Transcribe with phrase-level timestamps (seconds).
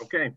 [0.00, 0.32] Okay.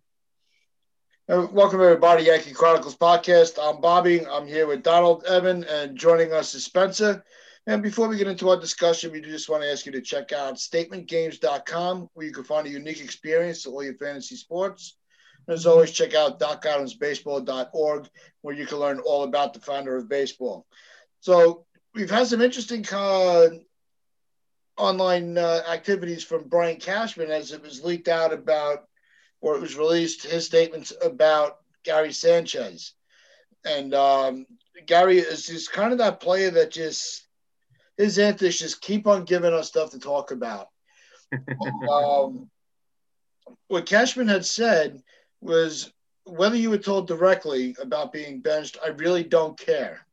[1.29, 3.59] Uh, welcome everybody, Yankee Chronicles podcast.
[3.61, 4.25] I'm Bobby.
[4.25, 7.23] I'm here with Donald, Evan, and joining us is Spencer.
[7.67, 10.33] And before we get into our discussion, we just want to ask you to check
[10.33, 14.97] out statementgames.com, where you can find a unique experience to all your fantasy sports.
[15.47, 18.09] And as always, check out docadamsbaseball.org,
[18.41, 20.65] where you can learn all about the founder of baseball.
[21.19, 23.49] So we've had some interesting uh,
[24.75, 28.87] online uh, activities from Brian Cashman as it was leaked out about,
[29.41, 32.93] or it was released, his statements about Gary Sanchez.
[33.65, 34.45] And um,
[34.85, 37.27] Gary is just kind of that player that just
[37.97, 40.67] his antics just keep on giving us stuff to talk about.
[41.91, 42.49] um,
[43.67, 45.01] what Cashman had said
[45.39, 45.91] was
[46.25, 50.05] whether you were told directly about being benched, I really don't care.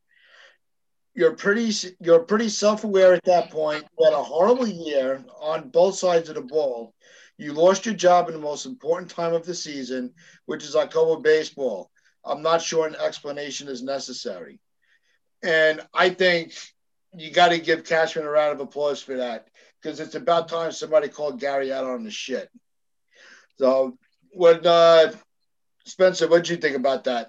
[1.14, 3.84] You're pretty you're pretty self-aware at that point.
[3.98, 6.94] You had a horrible year on both sides of the ball.
[7.38, 10.12] You lost your job in the most important time of the season,
[10.46, 11.90] which is October baseball.
[12.24, 14.58] I'm not sure an explanation is necessary.
[15.42, 16.52] And I think
[17.16, 19.46] you got to give Cashman a round of applause for that
[19.80, 22.50] because it's about time somebody called Gary out on the shit.
[23.58, 23.96] So,
[24.32, 25.12] when uh,
[25.84, 27.28] Spencer, what did you think about that?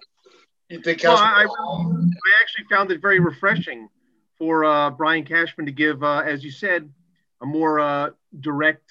[0.69, 1.15] You think Cashman?
[1.15, 3.87] Well, I, I, actually found it very refreshing
[4.39, 6.89] for uh, Brian Cashman to give, uh, as you said,
[7.41, 8.83] a more uh, direct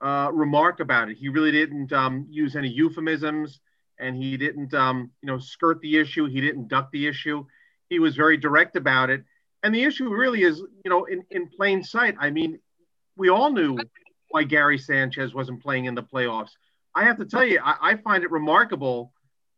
[0.00, 1.16] uh, remark about it.
[1.16, 3.60] He really didn't um, use any euphemisms,
[3.98, 6.26] and he didn't, um, you know, skirt the issue.
[6.26, 7.44] He didn't duck the issue.
[7.88, 9.24] He was very direct about it
[9.62, 12.14] and the issue really is, you know, in, in plain sight.
[12.18, 12.58] I mean,
[13.16, 13.78] we all knew
[14.30, 16.50] why Gary Sanchez wasn't playing in the playoffs.
[16.94, 19.12] I have to tell you, I, I find it remarkable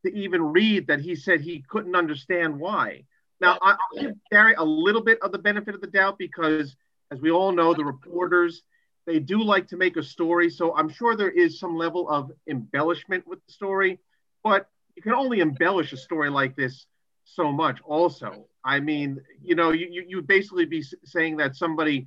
[0.05, 3.05] to even read that he said he couldn't understand why.
[3.41, 6.77] Now, I, will give Gary a little bit of the benefit of the doubt because,
[7.11, 8.63] as we all know, the reporters
[9.07, 10.51] they do like to make a story.
[10.51, 13.99] So I'm sure there is some level of embellishment with the story,
[14.45, 16.87] but you can only embellish a story like this
[17.25, 17.81] so much.
[17.85, 22.07] Also, I mean, you know, you you basically be saying that somebody,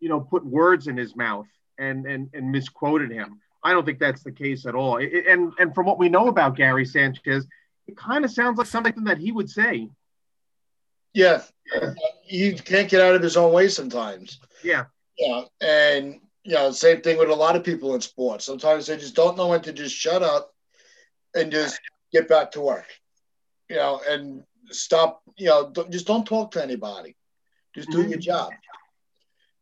[0.00, 1.46] you know, put words in his mouth
[1.78, 3.40] and and and misquoted him.
[3.62, 4.98] I don't think that's the case at all.
[4.98, 7.46] It, and and from what we know about Gary Sanchez,
[7.86, 9.88] it kind of sounds like something that he would say.
[11.14, 11.42] Yeah,
[12.22, 14.40] he can't get out of his own way sometimes.
[14.62, 14.84] Yeah,
[15.16, 18.44] yeah, and you know, same thing with a lot of people in sports.
[18.44, 20.52] Sometimes they just don't know when to just shut up
[21.34, 21.80] and just
[22.12, 22.86] get back to work.
[23.68, 27.16] You know, and stop, you know, don't, just don't talk to anybody.
[27.74, 28.10] Just do mm-hmm.
[28.10, 28.52] your job.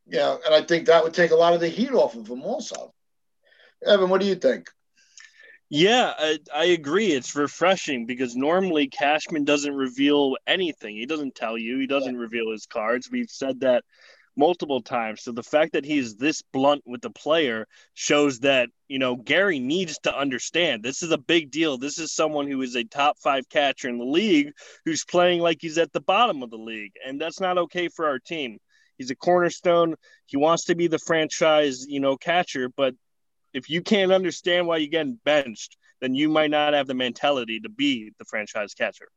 [0.06, 2.43] Yeah, and I think that would take a lot of the heat off of them
[2.43, 2.93] also.
[3.87, 4.69] Evan, what do you think?
[5.70, 7.12] Yeah, I, I, agree.
[7.12, 10.97] It's refreshing because normally Cashman doesn't reveal anything.
[10.97, 11.78] He doesn't tell you.
[11.78, 12.20] He doesn't yeah.
[12.20, 13.10] reveal his cards.
[13.10, 13.82] We've said that
[14.37, 15.22] multiple times.
[15.22, 19.59] So the fact that he's this blunt with the player shows that, you know, Gary
[19.59, 21.78] needs to understand this is a big deal.
[21.78, 24.53] This is someone who is a top five catcher in the league
[24.84, 26.93] who's playing like he's at the bottom of the league.
[27.06, 28.59] And that's not okay for our team.
[28.98, 29.97] He's a cornerstone.
[30.26, 32.69] He wants to be the franchise, you know, catcher.
[32.69, 32.94] But
[33.53, 37.60] if you can't understand why you're getting benched, then you might not have the mentality
[37.60, 39.09] to be the franchise catcher.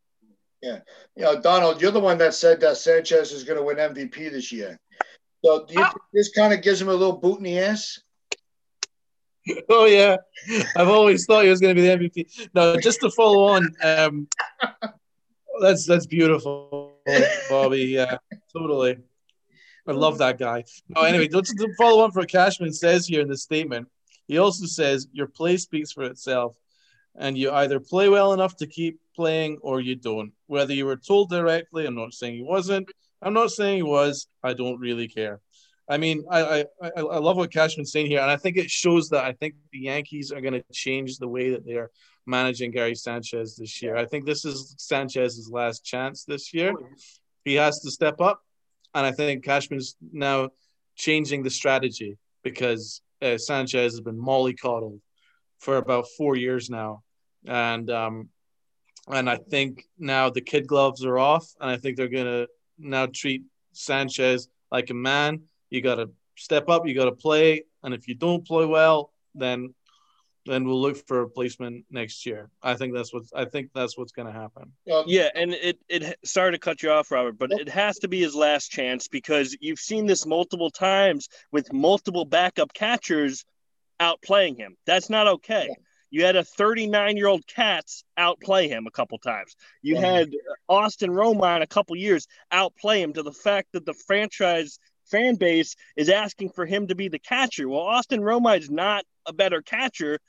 [0.66, 0.80] Yeah.
[1.16, 4.32] You know, Donald, you're the one that said that Sanchez is going to win MVP
[4.32, 4.80] this year.
[5.44, 8.00] So do you think this kind of gives him a little boot in the ass?
[9.70, 10.18] Oh yeah,
[10.76, 12.50] I've always thought he was going to be the MVP.
[12.56, 14.28] No, just to follow on, um,
[15.62, 16.98] that's that's beautiful,
[17.48, 17.84] Bobby.
[17.84, 18.18] Yeah,
[18.52, 18.98] totally.
[19.88, 20.64] I love that guy.
[20.90, 23.88] No, anyway, let's follow on for what Cashman says here in the statement.
[24.28, 26.56] He also says your play speaks for itself,
[27.18, 30.32] and you either play well enough to keep playing or you don't.
[30.48, 32.90] Whether you were told directly, I'm not saying he wasn't,
[33.22, 34.28] I'm not saying he was.
[34.44, 35.40] I don't really care.
[35.88, 39.10] I mean, I, I I love what Cashman's saying here, and I think it shows
[39.10, 41.92] that I think the Yankees are going to change the way that they're
[42.26, 43.96] managing Gary Sanchez this year.
[43.96, 46.74] I think this is Sanchez's last chance this year.
[47.44, 48.42] He has to step up,
[48.96, 50.50] and I think Cashman's now
[50.96, 55.00] changing the strategy because uh, Sanchez has been mollycoddled
[55.60, 57.04] for about four years now,
[57.48, 58.30] and um,
[59.08, 62.48] and I think now the kid gloves are off, and I think they're gonna
[62.78, 63.44] now treat
[63.74, 65.42] Sanchez like a man.
[65.70, 66.88] You got to step up.
[66.88, 67.64] You got to play.
[67.84, 69.74] And if you don't play well, then
[70.48, 72.52] then we'll look for a replacement next year.
[72.62, 74.72] I think that's what I think that's what's going to happen.
[74.86, 78.22] Yeah, and it it sorry to cut you off, Robert, but it has to be
[78.22, 83.44] his last chance because you've seen this multiple times with multiple backup catchers
[84.00, 84.76] outplaying him.
[84.86, 85.70] That's not okay.
[86.16, 89.54] You had a 39 year old Kratz outplay him a couple times.
[89.82, 90.32] You had
[90.70, 94.80] Austin Romine a couple years outplay him to the fact that the franchise
[95.12, 97.68] fan base is asking for him to be the catcher.
[97.68, 100.20] Well, Austin Romine is not a better catcher.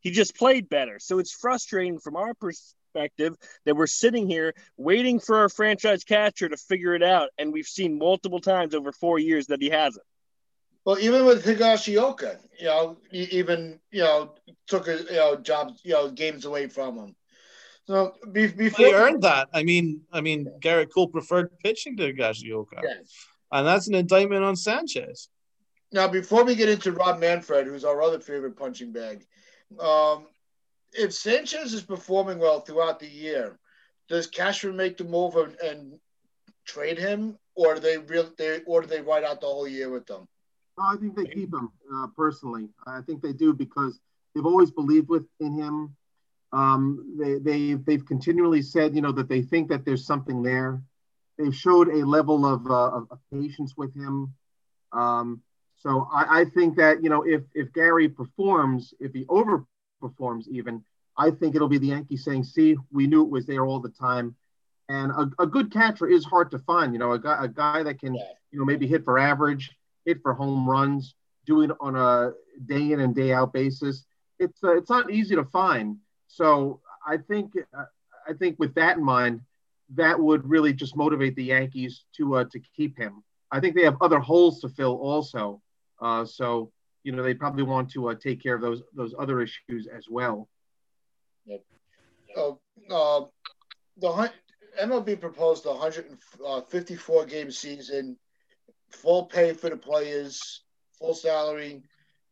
[0.00, 0.98] He just played better.
[0.98, 6.48] So it's frustrating from our perspective that we're sitting here waiting for our franchise catcher
[6.48, 7.28] to figure it out.
[7.38, 10.04] And we've seen multiple times over four years that he hasn't.
[10.86, 14.34] Well, even with Higashioka, you know, even you know
[14.68, 17.16] took a you know jobs you know games away from him.
[17.88, 19.48] So be, before he earned that.
[19.52, 23.12] I mean, I mean, Gerrit Cole preferred pitching to Higashioka, Yes.
[23.50, 25.28] and that's an indictment on Sanchez.
[25.90, 29.26] Now, before we get into Rob Manfred, who's our other favorite punching bag,
[29.80, 30.26] um,
[30.92, 33.58] if Sanchez is performing well throughout the year,
[34.08, 35.98] does Cashman make the move and, and
[36.64, 39.90] trade him, or do they real they or do they ride out the whole year
[39.90, 40.28] with them?
[40.78, 42.68] I think they keep him uh, personally.
[42.86, 43.98] I think they do because
[44.34, 45.96] they've always believed with in him.
[46.52, 50.82] Um, they they they've continually said you know that they think that there's something there.
[51.38, 54.34] They've showed a level of uh, of, of patience with him.
[54.92, 55.42] Um,
[55.76, 60.84] so I, I think that you know if if Gary performs, if he overperforms even,
[61.16, 63.90] I think it'll be the Yankees saying, "See, we knew it was there all the
[63.90, 64.36] time."
[64.88, 66.92] And a, a good catcher is hard to find.
[66.92, 69.72] You know, a guy a guy that can you know maybe hit for average,
[70.06, 71.14] hit for home runs,
[71.44, 72.32] do it on a
[72.64, 74.06] day in and day out basis.
[74.38, 75.98] It's uh, it's not easy to find.
[76.28, 77.84] So I think uh,
[78.26, 79.42] I think with that in mind,
[79.94, 83.22] that would really just motivate the Yankees to uh, to keep him.
[83.50, 85.60] I think they have other holes to fill also.
[86.00, 86.72] Uh, so
[87.04, 90.06] you know they probably want to uh, take care of those those other issues as
[90.10, 90.48] well.
[92.34, 92.60] So,
[92.90, 93.22] uh,
[93.96, 94.30] the hun-
[94.80, 98.18] MLB proposed a 154 game season,
[98.90, 100.62] full pay for the players,
[100.98, 101.82] full salary,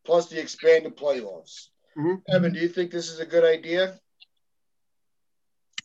[0.05, 1.69] plus the expanded playoffs.
[1.97, 2.23] Mhm.
[2.29, 3.99] Evan, do you think this is a good idea?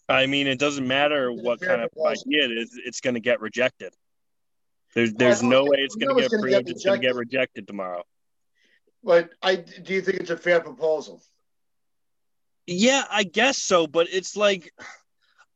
[0.08, 3.42] I mean, it doesn't matter what kind of idea it is, it's going to get
[3.42, 3.94] rejected.
[4.96, 6.70] There's there's no way it's going to get approved.
[6.70, 7.38] It's going to get rejected.
[7.38, 8.04] rejected tomorrow.
[9.04, 11.22] But I do you think it's a fair proposal?
[12.66, 14.74] Yeah, I guess so, but it's like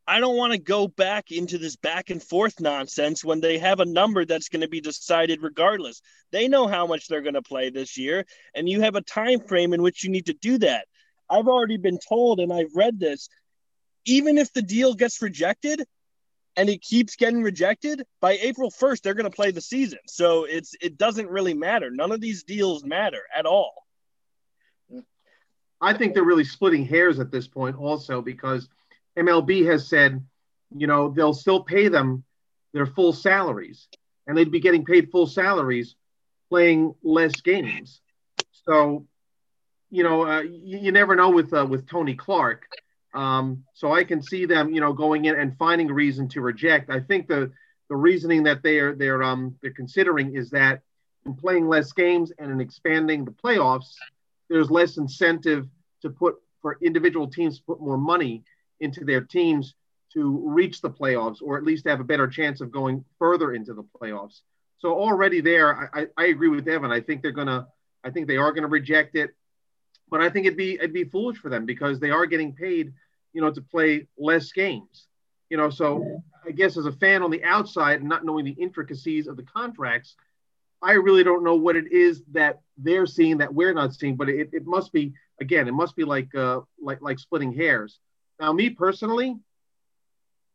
[0.06, 3.80] I don't want to go back into this back and forth nonsense when they have
[3.80, 6.02] a number that's going to be decided regardless.
[6.32, 9.40] They know how much they're going to play this year, and you have a time
[9.40, 10.88] frame in which you need to do that.
[11.30, 13.30] I've already been told, and I've read this.
[14.06, 15.86] Even if the deal gets rejected,
[16.56, 20.00] and it keeps getting rejected by April 1st, they're going to play the season.
[20.08, 21.90] So it's it doesn't really matter.
[21.90, 23.74] None of these deals matter at all.
[25.82, 28.70] I think they're really splitting hairs at this point, also because
[29.18, 30.24] MLB has said,
[30.76, 32.24] you know, they'll still pay them
[32.74, 33.88] their full salaries,
[34.26, 35.96] and they'd be getting paid full salaries
[36.50, 38.02] playing less games.
[38.66, 39.06] So,
[39.92, 42.68] you know, uh, you, you never know with uh, with Tony Clark.
[43.14, 46.42] Um, so I can see them, you know, going in and finding a reason to
[46.42, 46.90] reject.
[46.90, 47.52] I think the
[47.90, 50.82] the reasoning that they are they're um they're considering is that
[51.26, 53.94] in playing less games and in expanding the playoffs,
[54.50, 55.68] there's less incentive
[56.02, 58.44] to put for individual teams to put more money
[58.84, 59.76] into their teams
[60.14, 63.74] to reach the playoffs or at least have a better chance of going further into
[63.74, 64.42] the playoffs.
[64.78, 66.92] So already there, I, I, agree with Evan.
[66.92, 67.68] I think they're gonna,
[68.04, 69.32] I think they are gonna reject it,
[70.10, 72.94] but I think it'd be it'd be foolish for them because they are getting paid,
[73.32, 75.08] you know, to play less games.
[75.50, 78.52] You know, so I guess as a fan on the outside and not knowing the
[78.52, 80.16] intricacies of the contracts,
[80.82, 84.28] I really don't know what it is that they're seeing that we're not seeing, but
[84.28, 88.00] it, it must be again, it must be like uh, like like splitting hairs.
[88.40, 89.38] Now, me personally,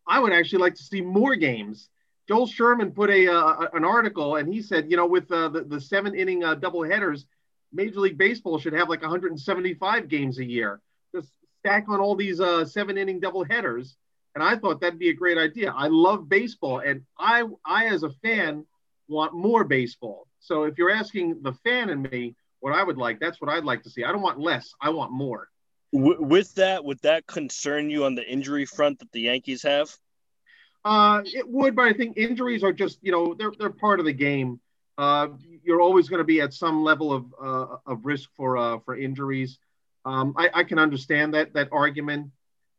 [0.06, 1.88] I would actually like to see more games.
[2.28, 5.62] Joel Sherman put a uh, an article, and he said, you know, with uh, the
[5.62, 7.26] the seven inning uh, double headers,
[7.73, 10.80] Major League Baseball should have like 175 games a year.
[11.14, 13.97] Just stack on all these uh, seven inning double headers,
[14.35, 15.73] and I thought that'd be a great idea.
[15.75, 18.66] I love baseball, and I I as a fan
[19.08, 20.26] want more baseball.
[20.40, 23.64] So if you're asking the fan in me what I would like, that's what I'd
[23.64, 24.04] like to see.
[24.04, 24.75] I don't want less.
[24.80, 25.49] I want more.
[25.92, 29.90] With that, would that concern you on the injury front that the Yankees have?
[30.85, 34.07] Uh, it would, but I think injuries are just you know they're they're part of
[34.07, 34.61] the game.
[34.97, 35.28] Uh,
[35.62, 38.97] you're always going to be at some level of uh, of risk for uh, for
[38.97, 39.59] injuries.
[40.04, 42.30] Um, I, I can understand that that argument,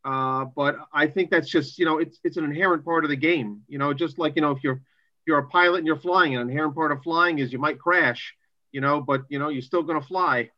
[0.04, 3.16] uh, but I think that's just you know it's it's an inherent part of the
[3.16, 3.62] game.
[3.68, 4.82] You know, just like you know if you're
[5.26, 8.34] you're a pilot and you're flying, an inherent part of flying is you might crash.
[8.72, 10.52] You know, but you know you're still going to fly.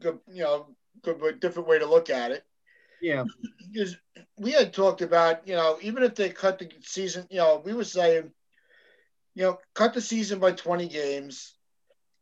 [0.00, 2.44] Good, you know, good, but different way to look at it.
[3.00, 3.24] Yeah.
[3.72, 3.96] Because
[4.38, 7.72] we had talked about, you know, even if they cut the season, you know, we
[7.74, 8.32] were saying,
[9.34, 11.54] you know, cut the season by 20 games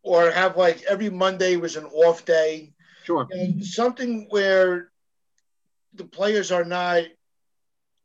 [0.03, 2.73] or have like every Monday was an off day.
[3.05, 3.27] Sure.
[3.31, 4.91] You know, something where
[5.95, 7.05] the players are not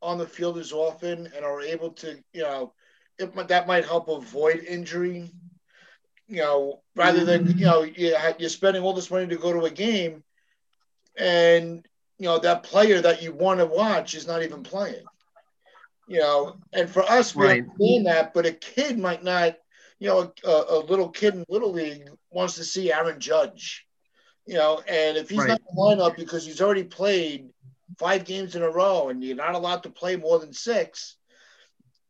[0.01, 2.73] on the field as often and are able to, you know,
[3.17, 5.31] it, that might help avoid injury.
[6.29, 9.71] You know, rather than you know you're spending all this money to go to a
[9.71, 10.23] game,
[11.17, 11.85] and
[12.19, 15.03] you know that player that you want to watch is not even playing.
[16.07, 17.63] You know, and for us, we right.
[17.63, 19.57] understand that, but a kid might not.
[19.99, 23.85] You know, a, a, little kid in little league wants to see Aaron Judge.
[24.45, 25.49] You know, and if he's right.
[25.49, 27.49] not in the lineup because he's already played
[27.97, 31.17] five games in a row and you're not allowed to play more than six,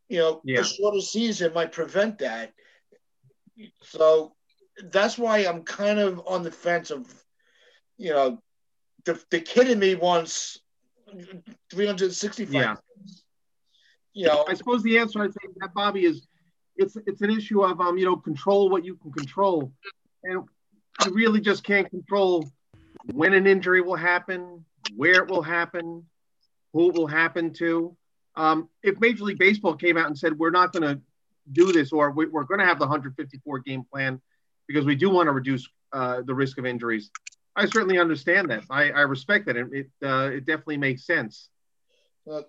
[0.08, 0.60] you know, yeah.
[0.60, 2.54] a shorter season might prevent that.
[3.84, 4.34] So
[4.84, 7.12] that's why I'm kind of on the fence of,
[7.98, 8.42] you know,
[9.06, 10.60] the, the kid in me wants
[11.72, 12.54] 365.
[12.54, 12.75] Yeah.
[14.13, 16.28] You know, I suppose the answer I'd say that Bobby is
[16.75, 19.72] it's it's an issue of um you know control what you can control,
[20.24, 20.44] and
[21.06, 22.50] you really just can't control
[23.13, 26.06] when an injury will happen, where it will happen,
[26.74, 27.96] who it will happen to.
[28.36, 31.01] Um, if Major League Baseball came out and said we're not going to
[31.51, 34.22] do this, or we, are going to have the 154 game plan
[34.68, 37.10] because we do want to reduce uh, the risk of injuries,
[37.56, 38.63] I certainly understand that.
[38.70, 39.58] I, I respect that.
[39.58, 41.50] It it, uh, it definitely makes sense.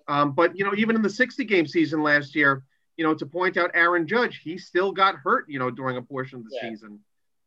[0.07, 2.63] Um, but you know, even in the 60 game season last year,
[2.97, 6.01] you know, to point out Aaron Judge, he still got hurt, you know, during a
[6.01, 6.69] portion of the yeah.
[6.69, 6.99] season.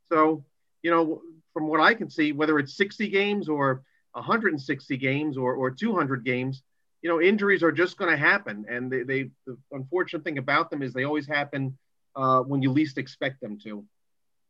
[0.08, 0.44] So,
[0.82, 3.82] you know, from what I can see, whether it's 60 games or
[4.12, 6.62] 160 games or, or 200 games,
[7.04, 8.64] you know, injuries are just going to happen.
[8.66, 11.76] And they, they, the unfortunate thing about them is they always happen
[12.16, 13.84] uh, when you least expect them to.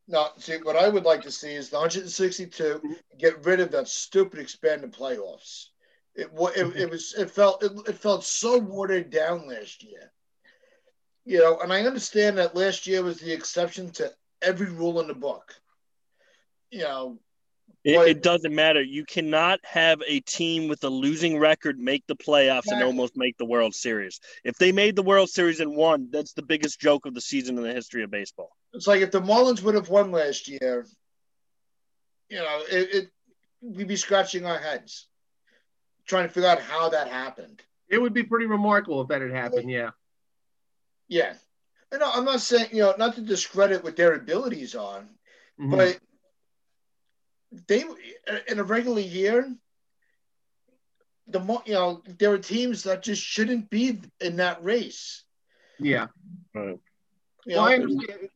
[0.06, 2.80] No, see, what I would like to see is the 162
[3.18, 5.66] get rid of that stupid expanded playoffs.
[6.14, 10.12] It, it, it was it felt it, it felt so watered down last year.
[11.24, 15.08] You know, and I understand that last year was the exception to every rule in
[15.08, 15.54] the book.
[16.70, 17.18] You know,
[17.84, 18.82] it, it, doesn't matter.
[18.82, 22.74] You cannot have a team with a losing record make the playoffs exactly.
[22.74, 24.20] and almost make the World Series.
[24.42, 27.58] If they made the World Series and won, that's the biggest joke of the season
[27.58, 28.50] in the history of baseball.
[28.72, 30.86] It's like if the Marlins would have won last year,
[32.30, 33.10] you know, it, it
[33.60, 35.06] we'd be scratching our heads
[36.06, 37.62] trying to figure out how that happened.
[37.88, 39.70] It would be pretty remarkable if that had happened.
[39.70, 39.90] Yeah.
[41.08, 41.34] Yeah.
[41.92, 45.00] And I'm not saying, you know, not to discredit what their abilities are,
[45.60, 45.70] mm-hmm.
[45.70, 45.98] but
[47.68, 47.84] they
[48.48, 49.54] in a regular year,
[51.28, 55.24] the more you know, there are teams that just shouldn't be in that race.
[55.78, 56.08] Yeah.
[56.54, 56.78] Right.
[57.46, 58.28] You well, know, I understand.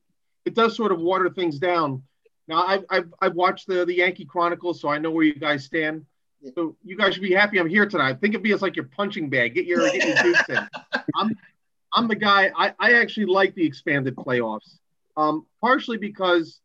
[0.44, 2.02] It does sort of water things down.
[2.46, 5.64] Now, I've, I've, I've watched the, the Yankee Chronicles, so I know where you guys
[5.64, 6.06] stand.
[6.54, 8.20] So you guys should be happy I'm here tonight.
[8.20, 9.54] Think of me as like your punching bag.
[9.54, 10.68] Get your get your juice in.
[11.14, 11.36] I'm
[11.92, 12.50] I'm the guy.
[12.56, 14.78] I, I actually like the expanded playoffs.
[15.16, 16.60] Um, partially because,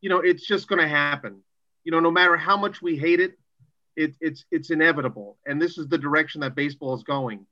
[0.00, 1.42] you know, it's just going to happen
[1.84, 3.38] you know, no matter how much we hate it,
[3.96, 7.46] it, it's it's inevitable, and this is the direction that baseball is going.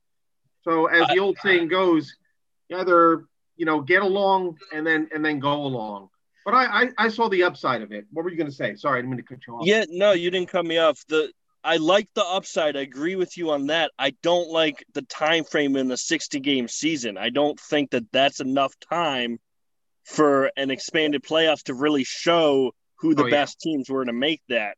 [0.63, 2.15] So, as the old saying goes,
[2.73, 6.09] either you know get along and then and then go along.
[6.45, 8.05] But I, I, I saw the upside of it.
[8.11, 8.75] What were you going to say?
[8.75, 9.67] Sorry, I didn't mean to cut you off.
[9.67, 11.03] Yeah, no, you didn't cut me off.
[11.07, 11.31] The
[11.63, 12.77] I like the upside.
[12.77, 13.91] I agree with you on that.
[13.99, 17.17] I don't like the time frame in the 60 game season.
[17.17, 19.39] I don't think that that's enough time
[20.05, 23.71] for an expanded playoffs to really show who the oh, best yeah.
[23.71, 24.77] teams were to make that.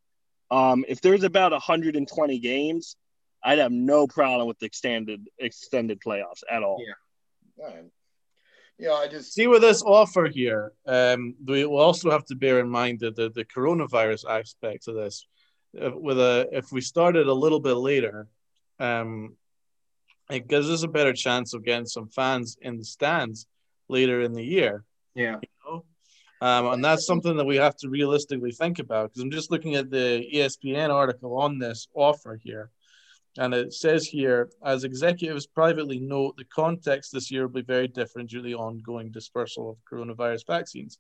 [0.50, 2.96] Um, if there's about 120 games,
[3.44, 6.84] I'd have no problem with the extended extended playoffs at all.
[7.58, 7.82] Yeah.
[8.78, 10.74] Yeah, I just see with this offer here.
[10.88, 14.96] Um, we will also have to bear in mind that the, the coronavirus aspect of
[14.96, 15.28] this.
[15.74, 18.28] If, with a if we started a little bit later,
[18.80, 19.36] um,
[20.32, 23.46] it gives us a better chance of getting some fans in the stands
[23.88, 24.84] later in the year.
[25.14, 25.38] Yeah.
[26.42, 29.76] Um, and that's something that we have to realistically think about because I'm just looking
[29.76, 32.72] at the ESPN article on this offer here.
[33.38, 37.88] And it says here, as executives privately note, the context this year will be very
[37.88, 40.98] different due to the ongoing dispersal of coronavirus vaccines.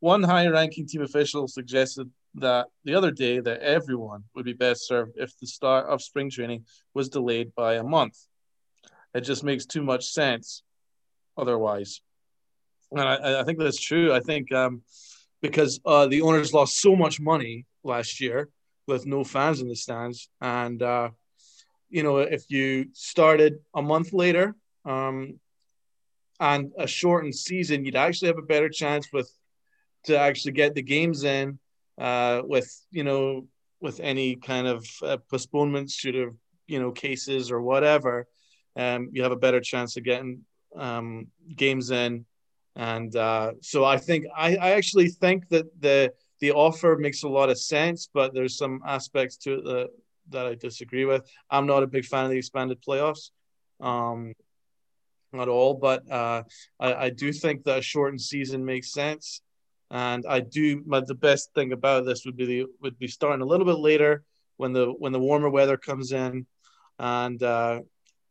[0.00, 4.86] One high ranking team official suggested that the other day that everyone would be best
[4.86, 8.18] served if the start of spring training was delayed by a month.
[9.14, 10.62] It just makes too much sense
[11.36, 12.02] otherwise.
[12.92, 14.12] And I, I think that's true.
[14.12, 14.82] I think um,
[15.40, 18.48] because uh, the owners lost so much money last year
[18.86, 21.10] with no fans in the stands, and uh,
[21.88, 24.54] you know if you started a month later
[24.84, 25.38] um,
[26.40, 29.30] and a shortened season, you'd actually have a better chance with
[30.04, 31.58] to actually get the games in
[31.98, 33.46] uh, with you know
[33.80, 38.26] with any kind of uh, postponements due to you know cases or whatever.
[38.76, 40.44] Um, you have a better chance of getting
[40.76, 42.24] um, games in
[42.76, 47.28] and uh, so I think I, I actually think that the the offer makes a
[47.28, 49.88] lot of sense, but there's some aspects to it that,
[50.30, 51.28] that I disagree with.
[51.50, 53.30] I'm not a big fan of the expanded playoffs,
[53.80, 54.34] um,
[55.34, 55.74] at all.
[55.74, 56.44] But uh,
[56.78, 59.42] I, I do think that a shortened season makes sense.
[59.90, 60.82] And I do.
[60.86, 63.78] But the best thing about this would be the, would be starting a little bit
[63.78, 64.22] later
[64.56, 66.46] when the when the warmer weather comes in,
[66.98, 67.80] and uh,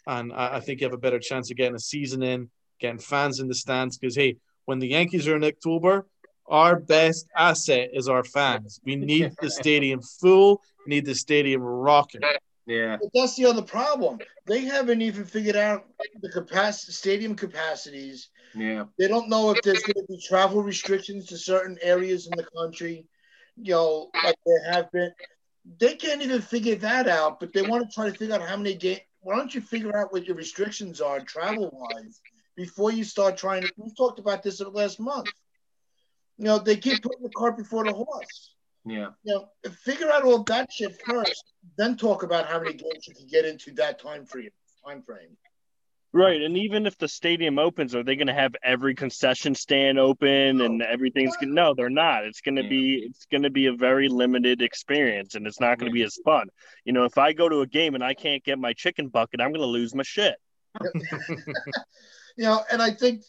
[0.08, 3.00] and I, I think you have a better chance of getting a season in, getting
[3.00, 3.98] fans in the stands.
[3.98, 6.05] Because hey, when the Yankees are in October,
[6.48, 8.79] our best asset is our fans.
[8.83, 10.62] We need the stadium full.
[10.86, 12.21] We need the stadium rocking.
[12.65, 12.98] Yeah.
[13.01, 14.19] But that's the other problem.
[14.45, 15.86] They haven't even figured out
[16.21, 18.29] the capacity, stadium capacities.
[18.55, 18.86] Yeah.
[18.98, 22.45] They don't know if there's going to be travel restrictions to certain areas in the
[22.55, 23.05] country,
[23.57, 25.12] you know, like there have been.
[25.79, 28.57] They can't even figure that out, but they want to try to figure out how
[28.57, 29.01] many games.
[29.21, 32.21] Why don't you figure out what your restrictions are travel wise
[32.60, 33.72] before you start trying to?
[33.78, 35.30] We talked about this in the last month.
[36.38, 38.54] You know, they keep putting the cart before the horse.
[38.86, 39.12] Yeah.
[39.24, 43.16] You know, figure out all that shit first, then talk about how many games you
[43.16, 44.50] can get into that time frame.
[44.86, 45.38] Time frame.
[46.12, 50.00] Right, and even if the stadium opens, are they going to have every concession stand
[50.00, 51.74] open and everything's gonna, no?
[51.75, 52.25] They're not.
[52.25, 52.70] It's going to Yeah.
[52.70, 56.04] be it's going to be a very limited experience, and it's not going to be
[56.04, 56.48] as fun.
[56.84, 59.39] You know, if I go to a game and I can't get my chicken bucket,
[59.39, 60.36] I'm going to lose my shit.
[62.39, 63.24] You know, and I think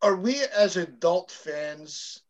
[0.00, 2.22] are we as adult fans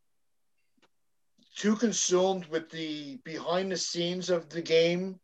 [1.56, 5.20] too consumed with the behind the scenes of the game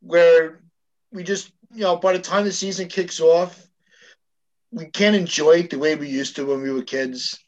[0.00, 0.64] where
[1.12, 3.64] we just you know by the time the season kicks off
[4.72, 7.38] we can't enjoy it the way we used to when we were kids?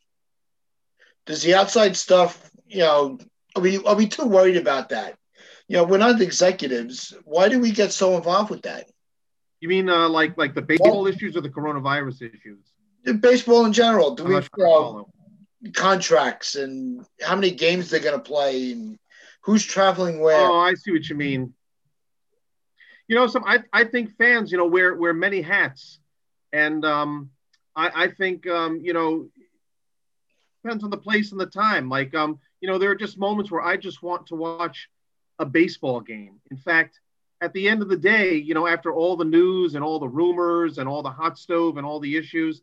[1.27, 3.19] Does the outside stuff you know
[3.57, 5.19] are we are we too worried about that?
[5.67, 7.13] You know we're not the executives.
[7.25, 8.87] Why do we get so involved with that
[9.61, 12.61] You mean uh, like like the baseball issues or the coronavirus issues?
[13.21, 15.09] baseball in general do we not you sure I know, follow.
[15.75, 18.99] contracts and how many games they're going to play and
[19.43, 20.37] who's traveling where.
[20.37, 21.55] Oh, I see what you mean.
[23.09, 26.01] You know, some I, I think fans, you know, wear wear many hats,
[26.53, 27.31] and um,
[27.77, 29.29] I, I think um, you know
[30.63, 31.89] depends on the place and the time.
[31.89, 34.89] Like um, you know, there are just moments where I just want to watch
[35.39, 36.41] a baseball game.
[36.51, 36.99] In fact,
[37.41, 40.09] at the end of the day, you know, after all the news and all the
[40.09, 42.63] rumors and all the hot stove and all the issues,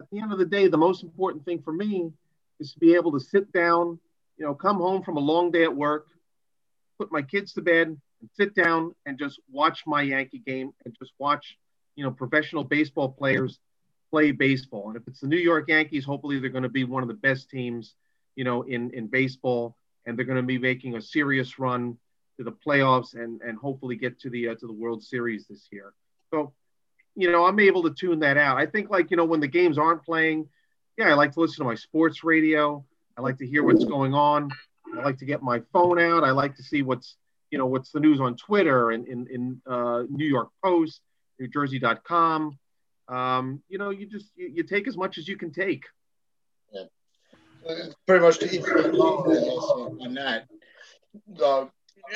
[0.00, 2.12] at the end of the day, the most important thing for me
[2.60, 3.98] is to be able to sit down,
[4.36, 6.06] you know, come home from a long day at work,
[6.98, 10.96] put my kids to bed, and sit down and just watch my Yankee game and
[10.98, 11.58] just watch,
[11.96, 13.58] you know, professional baseball players
[14.10, 14.88] play baseball.
[14.88, 17.14] And if it's the New York Yankees, hopefully they're going to be one of the
[17.14, 17.94] best teams,
[18.36, 21.96] you know, in in baseball, and they're going to be making a serious run
[22.38, 25.68] to the playoffs and and hopefully get to the uh, to the World Series this
[25.70, 25.92] year.
[26.32, 26.52] So,
[27.14, 28.56] you know, I'm able to tune that out.
[28.58, 30.48] I think like you know when the games aren't playing,
[30.96, 32.84] yeah, I like to listen to my sports radio.
[33.16, 34.50] I like to hear what's going on.
[34.96, 36.24] I like to get my phone out.
[36.24, 37.16] I like to see what's
[37.50, 41.00] you know what's the news on Twitter and in in uh, New York Post,
[41.38, 42.58] New Jersey.com.
[43.08, 45.84] Um, you know, you just you, you take as much as you can take.
[47.64, 50.46] It's pretty much to each on that.
[51.42, 51.66] Uh,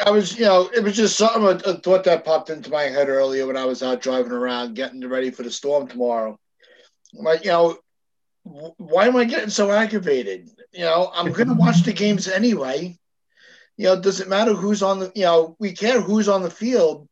[0.05, 3.09] I was, you know, it was just something, a, thought that popped into my head
[3.09, 6.39] earlier when I was out driving around getting ready for the storm tomorrow.
[7.15, 7.79] Like, you know,
[8.43, 10.51] why am I getting so aggravated?
[10.73, 12.99] You know, I'm going to watch the games anyway.
[13.77, 16.51] You know, does it matter who's on the, you know, we care who's on the
[16.51, 17.09] field,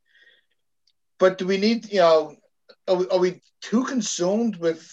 [1.18, 2.36] but do we need, you know,
[2.86, 4.86] are we, are we too consumed with,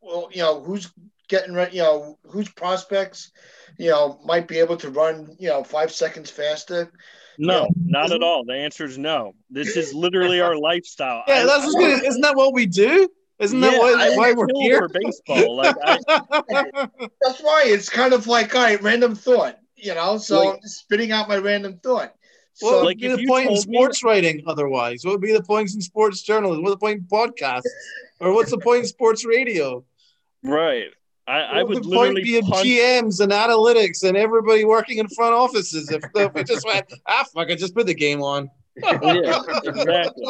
[0.00, 0.92] well, you know, who's
[1.30, 3.30] getting ready, you know, whose prospects,
[3.78, 6.92] you know, might be able to run, you know, five seconds faster.
[7.38, 8.44] No, not at all.
[8.44, 9.32] The answer is no.
[9.48, 11.22] This is literally our lifestyle.
[11.26, 13.08] Yeah, I- that's what's gonna, isn't that what we do?
[13.38, 14.80] Isn't that why, why we're here?
[14.80, 15.56] for baseball.
[15.56, 15.98] Like I,
[17.22, 20.60] That's why it's kind of like, all right, random thought, you know, so Like- I'm
[20.60, 22.12] just spitting out my random thought.
[22.58, 25.04] what So, would like, be the point in told me- sports writing otherwise?
[25.04, 26.62] What would be the points in sports journalism?
[26.64, 27.62] What's the point in podcasts?
[28.18, 29.84] Or what's the point in sports radio?
[30.42, 30.88] right.
[31.30, 32.66] I, I What would would the point literally be of punch.
[32.66, 37.24] GMs and analytics and everybody working in front offices if, if we just went, ah,
[37.32, 38.50] fuck, I just put the game on.
[38.82, 40.24] Yeah, exactly.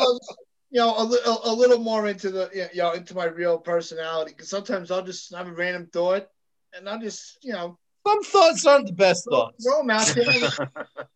[0.71, 4.33] you know, a, a, a little more into the, you know, into my real personality.
[4.33, 6.27] Because sometimes I'll just have a random thought
[6.75, 9.65] and I'll just, you know, Some thoughts aren't the best thoughts.
[9.65, 10.25] throw them out there.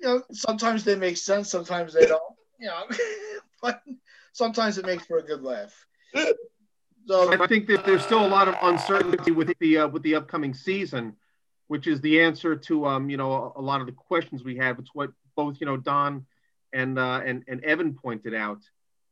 [0.00, 2.22] you know, sometimes they make sense, sometimes they don't,
[2.58, 2.84] you know,
[3.62, 3.82] but
[4.32, 5.74] sometimes it makes for a good laugh.
[7.06, 10.14] So, I think that there's still a lot of uncertainty with the uh, with the
[10.14, 11.16] upcoming season,
[11.68, 14.78] which is the answer to um, you know a, lot of the questions we have.
[14.78, 16.26] It's what both you know Don
[16.72, 18.60] and uh, and and Evan pointed out.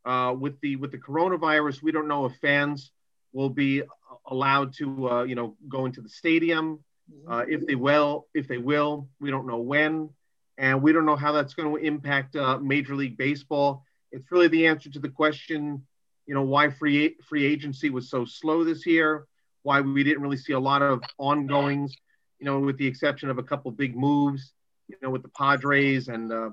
[0.05, 2.93] Uh, with the with the coronavirus, we don't know if fans
[3.33, 3.83] will be
[4.27, 6.81] allowed to uh, you know go into the stadium.
[7.27, 10.11] Uh, if they will, if they will, we don't know when,
[10.59, 13.83] and we don't know how that's going to impact uh, Major League Baseball.
[14.13, 15.87] It's really the answer to the question,
[16.29, 19.27] you know, why free free agency was so slow this year,
[19.63, 21.97] why we didn't really see a lot of ongoings,
[22.39, 24.53] you know, with the exception of a couple big moves,
[24.89, 26.51] you know, with the Padres and uh,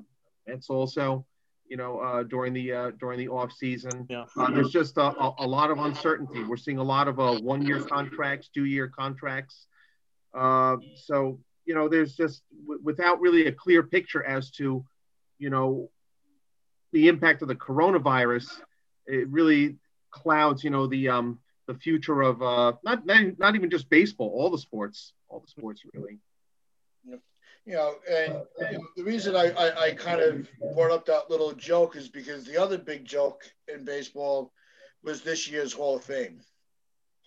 [0.47, 1.25] Mets also,
[1.67, 4.07] you know, uh, during the uh, during the off season.
[4.09, 4.23] Yeah.
[4.37, 6.41] Uh, there's just a, a, a lot of uncertainty.
[6.45, 9.67] We're seeing a lot of uh, one year contracts, two year contracts.
[10.33, 14.85] Uh, so you know, there's just w- without really a clear picture as to,
[15.37, 15.89] you know,
[16.93, 18.47] the impact of the coronavirus.
[19.07, 19.75] It really
[20.11, 24.29] clouds, you know, the um, the future of uh, not, not not even just baseball,
[24.29, 26.19] all the sports, all the sports really.
[27.67, 28.33] You know, and
[28.71, 32.07] you know, the reason I, I, I kind of brought up that little joke is
[32.07, 34.51] because the other big joke in baseball
[35.03, 36.41] was this year's Hall of Fame.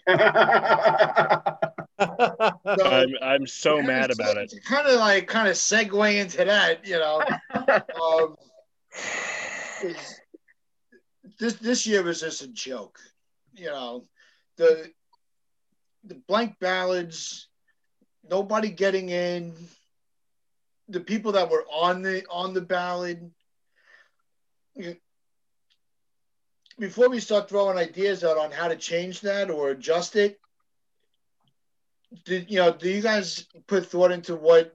[0.08, 0.14] So,
[1.98, 4.50] I'm, I'm so kind mad of- about it.
[4.50, 7.20] To kind of like kind of segue into that, you know,
[8.00, 8.36] um,
[9.82, 10.17] is-
[11.38, 12.98] this this year was just a joke.
[13.54, 14.04] You know,
[14.56, 14.90] the
[16.04, 17.48] the blank ballots,
[18.28, 19.54] nobody getting in.
[20.88, 23.20] The people that were on the on the ballot.
[26.78, 30.38] Before we start throwing ideas out on how to change that or adjust it,
[32.24, 32.72] did you know?
[32.72, 34.74] Do you guys put thought into what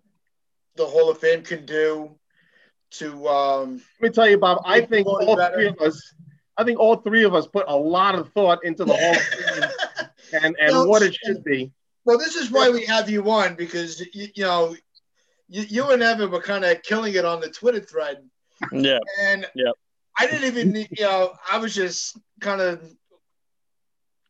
[0.76, 2.16] the Hall of Fame can do
[2.92, 3.28] to?
[3.28, 4.62] Um, Let me tell you, Bob.
[4.66, 5.56] I think all better.
[5.56, 6.14] three of us.
[6.58, 9.14] I think all three of us put a lot of thought into the whole
[10.32, 11.72] thing and and No, what it should be.
[12.06, 14.76] well, this is why we have you on because you, you know
[15.50, 18.18] you, you and Evan were kind of killing it on the Twitter thread,
[18.72, 19.00] Yeah.
[19.22, 19.72] and yeah.
[20.18, 22.82] I didn't even you know I was just kind of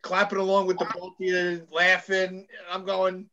[0.02, 2.48] clapping along with the both of you, laughing.
[2.72, 3.30] I'm going.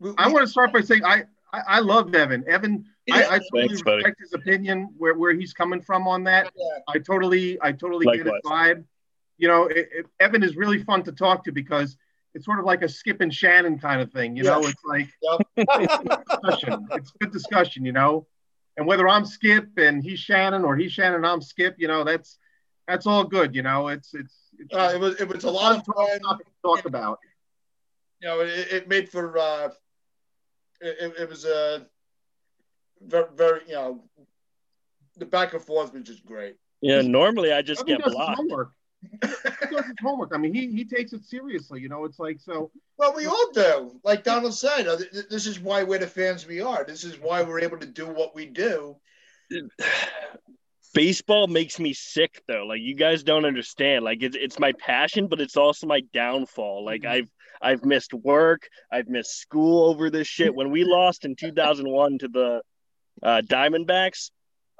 [0.00, 2.44] we- I want to start by saying I I, I love Evan.
[2.46, 3.96] Evan, I, I totally Thanks, buddy.
[3.98, 6.52] respect his opinion where, where he's coming from on that.
[6.54, 6.64] Yeah.
[6.88, 8.74] I totally I totally get his Likewise.
[8.76, 8.84] vibe.
[9.38, 11.96] You know, it, it, Evan is really fun to talk to because
[12.34, 14.36] it's sort of like a Skip and Shannon kind of thing.
[14.36, 15.08] You know, it's like
[15.56, 15.68] Yep.
[16.28, 16.86] discussion.
[16.92, 18.26] It's good discussion, you know.
[18.76, 22.04] And whether I'm Skip and he's Shannon or he's Shannon and I'm Skip, you know,
[22.04, 22.38] that's
[22.86, 23.54] that's all good.
[23.54, 26.20] You know, it's it's it's Uh, it was it was a lot of fun.
[26.20, 27.18] to talk about.
[28.20, 29.70] You know, it, it made for uh,
[30.80, 31.86] it, it was a
[33.00, 34.04] very very you know
[35.16, 36.56] the back and forth was just great.
[36.80, 37.02] Yeah.
[37.02, 38.36] Normally I just Evan get blocked.
[38.36, 38.70] homework.
[39.20, 40.32] does his homework.
[40.34, 41.80] I mean, he he takes it seriously.
[41.80, 42.70] You know, it's like so.
[42.96, 44.00] Well, we all do.
[44.04, 46.84] Like Donald said, uh, th- th- this is why we're the fans we are.
[46.84, 48.96] This is why we're able to do what we do.
[50.94, 52.64] Baseball makes me sick though.
[52.66, 54.04] Like you guys don't understand.
[54.04, 56.84] Like it's it's my passion, but it's also my downfall.
[56.84, 57.10] Like Mm-hmm.
[57.12, 60.54] I've I've missed work, I've missed school over this shit.
[60.54, 62.62] When we lost in 2001 to the
[63.22, 64.30] uh, Diamondbacks,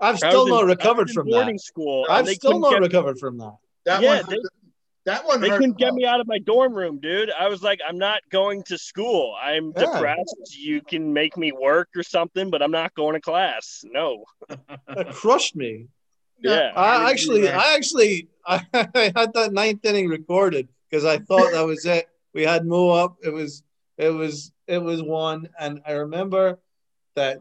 [0.01, 1.61] I've still was in- not recovered from boarding that.
[1.61, 2.07] school.
[2.09, 3.57] I've they still couldn't not get- recovered from that.
[3.85, 4.39] That Yeah, one, they-
[5.07, 5.41] that one.
[5.41, 7.31] They couldn't get me out of my dorm room, dude.
[7.31, 9.35] I was like, I'm not going to school.
[9.41, 9.87] I'm Yeah.
[9.87, 10.55] depressed.
[10.59, 13.83] You can make me work or something, but I'm not going to class.
[13.85, 14.25] No.
[14.87, 15.87] That crushed me.
[16.43, 16.73] Yeah.
[16.77, 21.85] I actually, I actually, I, had that ninth inning recorded because I thought that was
[21.87, 22.07] it.
[22.39, 23.17] We had Mo up.
[23.25, 23.65] It was,
[23.97, 26.61] it was, it was one, and I remember
[27.17, 27.39] that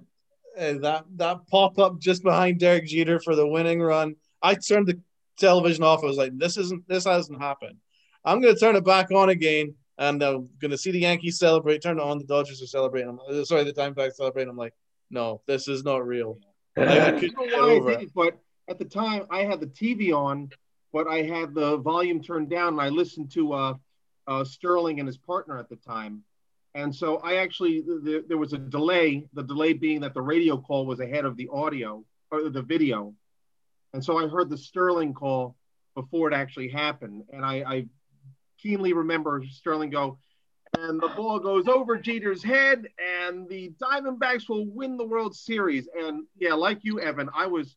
[0.59, 4.15] uh, that that pop up just behind Derek Jeter for the winning run.
[4.41, 4.99] I turned the
[5.37, 6.03] television off.
[6.03, 7.77] I was like, "This isn't, this hasn't happened."
[8.25, 11.83] I'm gonna turn it back on again, and I'm gonna see the Yankees celebrate.
[11.83, 13.09] Turn it on, the Dodgers are celebrating.
[13.09, 14.49] I'm, uh, sorry, the Diamondbacks celebrating.
[14.49, 14.73] I'm like,
[15.11, 16.39] "No, this is not real."
[16.75, 18.03] I I couldn't don't get know why I over did it.
[18.05, 20.49] it, but at the time I had the TV on,
[20.91, 23.73] but I had the volume turned down, and I listened to uh,
[24.27, 26.23] uh, Sterling and his partner at the time,
[26.75, 29.27] and so I actually the, there was a delay.
[29.33, 33.13] The delay being that the radio call was ahead of the audio or the video,
[33.93, 35.55] and so I heard the Sterling call
[35.95, 37.85] before it actually happened, and I, I
[38.61, 40.19] keenly remember Sterling go.
[40.77, 42.87] And the ball goes over Jeter's head,
[43.23, 45.87] and the Diamondbacks will win the World Series.
[45.97, 47.75] And yeah, like you, Evan, I was,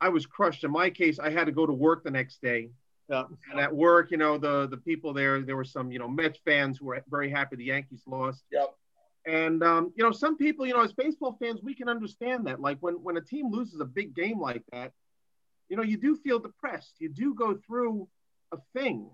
[0.00, 0.64] I was crushed.
[0.64, 2.70] In my case, I had to go to work the next day,
[3.10, 3.24] Yeah.
[3.50, 6.38] and at work, you know, the the people there, there were some, you know, Mets
[6.44, 8.44] fans who were very happy the Yankees lost.
[8.52, 8.74] Yep.
[9.26, 12.60] And um, you know, some people, you know, as baseball fans, we can understand that.
[12.60, 14.92] Like when when a team loses a big game like that,
[15.68, 16.94] you know, you do feel depressed.
[17.00, 18.08] You do go through
[18.52, 19.10] a thing,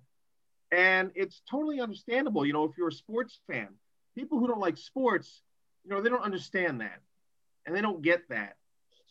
[0.71, 2.45] and it's totally understandable.
[2.47, 3.69] You know, if you're a sports fan,
[4.15, 5.43] people who don't like sports,
[5.85, 7.01] you know, they don't understand that,
[7.65, 8.57] and they don't get that.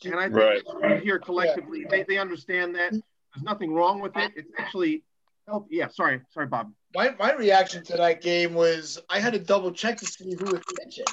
[0.04, 1.02] And I think Right.
[1.02, 2.92] here collectively, they, they understand that.
[3.36, 4.32] There's nothing wrong with it.
[4.34, 5.04] It's actually
[5.46, 5.66] help.
[5.70, 6.72] Yeah, sorry, sorry, Bob.
[6.94, 10.44] my, my reaction to that game was I had to double check to see who
[10.46, 11.04] was pitching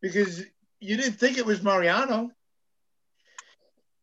[0.00, 0.44] because
[0.80, 2.30] you didn't think it was Mariano.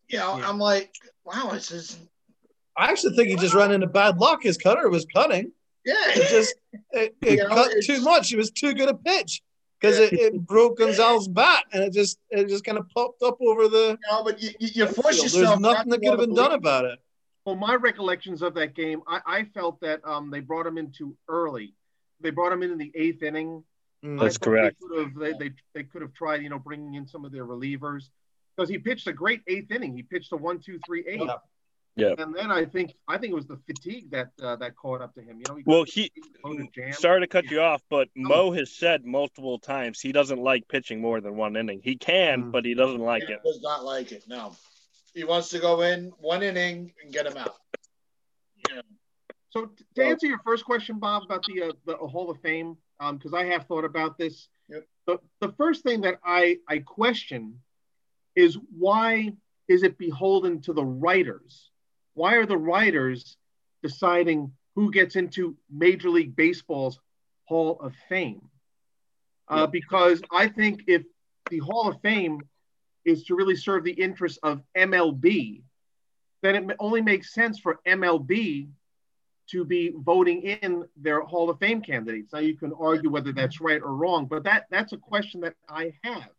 [0.09, 0.47] You know, Yeah.
[0.49, 1.97] I'm like, wow, this is
[2.77, 4.43] I actually think he just ran into bad luck.
[4.43, 5.51] His cutter was cutting.
[5.85, 6.55] Yeah, It just
[6.91, 8.33] it, it You know, cut it's- too much.
[8.33, 9.41] It was too good a pitch
[9.79, 13.37] because it, it broke Gonzalez's bat, and it just it just kind of popped up
[13.39, 13.97] over the.
[14.01, 15.59] you know, but you, you, you force There's yourself.
[15.61, 16.99] nothing that could have wanna been done about it.
[17.45, 20.91] Well, my recollections of that game, I, I felt that um, they brought him in
[20.91, 21.75] too early.
[22.21, 23.63] They brought him in in the eighth inning.
[24.03, 24.19] Mm.
[24.19, 24.77] That's correct.
[24.81, 27.31] They could have they, they, they could have tried, you know, bringing in some of
[27.31, 28.05] their relievers
[28.55, 29.95] because he pitched a great eighth inning.
[29.95, 31.21] He pitched a one, two, three, eight.
[31.21, 31.35] Yeah.
[31.97, 32.13] Yeah.
[32.17, 35.13] And then I think I think it was the fatigue that uh, that caught up
[35.15, 35.37] to him.
[35.39, 36.11] You know, he Well, he
[36.75, 36.91] jam.
[36.91, 40.99] sorry to cut you off, but Mo has said multiple times he doesn't like pitching
[40.99, 41.79] more than one inning.
[41.81, 42.51] He can, Mm.
[42.51, 43.39] but he doesn't like He it.
[43.45, 44.25] does not like it.
[44.27, 44.53] No,
[45.15, 47.55] he wants to go in one inning and get him out.
[48.69, 48.81] Yeah.
[49.49, 53.33] So to answer your first question, Bob, about the uh, the Hall of Fame, because
[53.33, 54.49] I have thought about this.
[54.67, 54.85] Yep.
[55.07, 57.61] The the first thing that I I question
[58.35, 59.33] is why
[59.67, 61.71] is it beholden to the writers?
[62.13, 63.37] Why are the writers
[63.81, 66.99] deciding who gets into Major League Baseball's
[67.45, 68.41] Hall of Fame?
[69.47, 71.03] Uh, Because I think if
[71.49, 72.41] the Hall of Fame
[73.05, 75.61] is to really serve the interests of MLB,
[76.41, 78.67] then it only makes sense for MLB
[79.47, 82.33] to be voting in their Hall of Fame candidates.
[82.33, 85.53] Now you can argue whether that's right or wrong, but that that's a question that
[85.69, 86.29] I have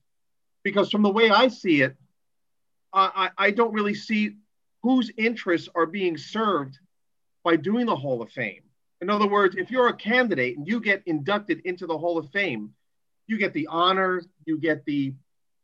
[0.64, 1.96] because from the way I see it,
[2.92, 4.36] I, I don't really see
[4.82, 6.78] whose interests are being served
[7.44, 8.62] by doing the Hall of Fame.
[9.00, 12.30] In other words, if you're a candidate and you get inducted into the Hall of
[12.30, 12.72] Fame,
[13.26, 15.14] you get the honor, you get the,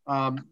[0.07, 0.47] um,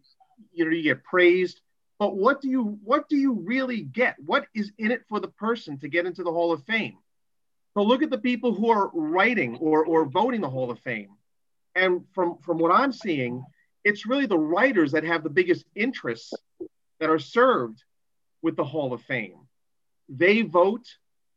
[0.51, 1.61] you know, you get praised.
[1.99, 4.15] But what do you what do you really get?
[4.25, 6.97] What is in it for the person to get into the Hall of Fame?
[7.73, 11.11] So look at the people who are writing or or voting the Hall of Fame,
[11.75, 13.43] and from from what I'm seeing,
[13.83, 16.33] it's really the writers that have the biggest interests
[16.99, 17.83] that are served
[18.41, 19.37] with the Hall of Fame.
[20.09, 20.85] They vote,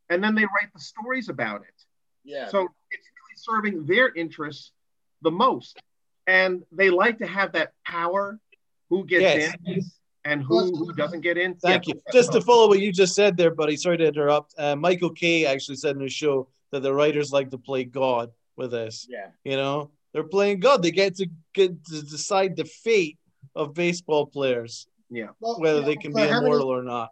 [0.09, 1.75] and then they write the stories about it.
[2.23, 2.47] Yeah.
[2.47, 4.71] So it's really serving their interests
[5.21, 5.79] the most.
[6.27, 8.39] And they like to have that power
[8.89, 9.55] who gets Yes.
[9.65, 9.81] in
[10.25, 11.55] and who, who doesn't get in.
[11.55, 11.93] Thank Yeah.
[11.95, 12.01] you.
[12.11, 13.75] Just to follow what you just said there, buddy.
[13.75, 14.53] Sorry to interrupt.
[14.57, 18.31] Uh, Michael Kay actually said in his show that the writers like to play God
[18.57, 19.07] with this.
[19.09, 19.27] yeah.
[19.43, 20.81] You know, they're playing God.
[20.81, 23.17] They get to get to decide the fate
[23.55, 25.29] of baseball players, Yeah.
[25.39, 27.11] Well, whether yeah, they can but be how many- immortal or not.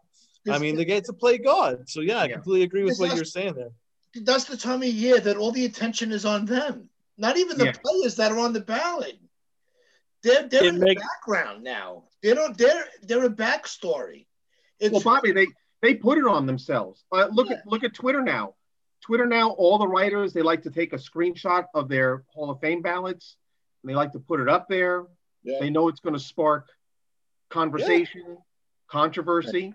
[0.50, 1.88] I mean, they get to play God.
[1.90, 2.34] So yeah, I Yeah.
[2.34, 3.72] completely agree with what you're saying there.
[4.16, 6.90] that's the time of year that all the attention is on them.
[7.18, 7.72] Not even the Yeah.
[7.84, 9.18] players that are on the ballot.
[10.24, 12.04] They're they're It in the background now.
[12.22, 12.58] They don't.
[12.58, 14.26] They're they're a backstory.
[14.80, 15.48] It's Well, Bobby, they
[15.82, 17.04] they put it on themselves.
[17.12, 18.56] Uh, look at look at Twitter now.
[19.02, 22.60] Twitter now, all the writers they like to take a screenshot of their Hall of
[22.62, 23.36] Fame ballots,
[23.84, 25.06] and they like to put it up there.
[25.44, 25.58] yeah.
[25.60, 26.70] They know it's going to spark
[27.50, 28.38] conversation,
[28.88, 29.74] controversy.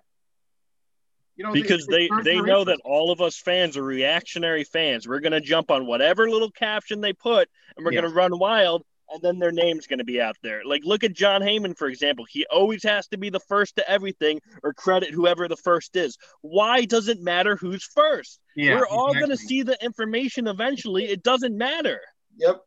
[1.36, 4.64] You know, because it- it they they know that all of us fans are reactionary
[4.64, 5.06] fans.
[5.06, 8.00] We're gonna jump on whatever little caption they put, and we're Yeah.
[8.00, 10.62] gonna run wild, and then their name's gonna be out there.
[10.64, 12.26] Like look at Jon Heyman for example.
[12.28, 16.16] He always has to be the first to everything, or credit whoever the first is.
[16.40, 18.40] Why does it matter who's first?
[18.56, 21.04] Yeah, we're all gonna see the information eventually.
[21.06, 22.00] It doesn't matter.
[22.36, 22.62] Yep.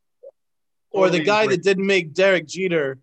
[0.91, 1.55] Or the guy agree.
[1.55, 2.99] that didn't make Derek Jeter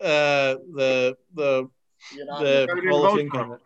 [0.00, 1.68] uh, the the
[2.14, 3.60] You're the didn't Hall of Fame for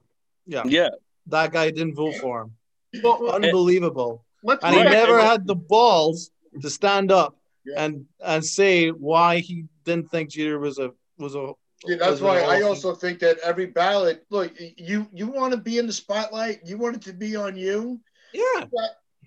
[0.46, 0.88] Yeah, Yeah,
[1.26, 2.54] that guy didn't vote for him.
[3.02, 4.24] Well, well, Unbelievable.
[4.42, 7.36] let's and he never had the balls to stand up
[7.74, 7.84] Yeah.
[7.84, 11.52] and and say why he didn't think Jeter was a was a.
[11.86, 14.24] Yeah, that's why I also think that every ballot.
[14.30, 16.60] Look, you you want to be in the spotlight.
[16.64, 18.00] You want it to be on you.
[18.34, 18.66] Yeah,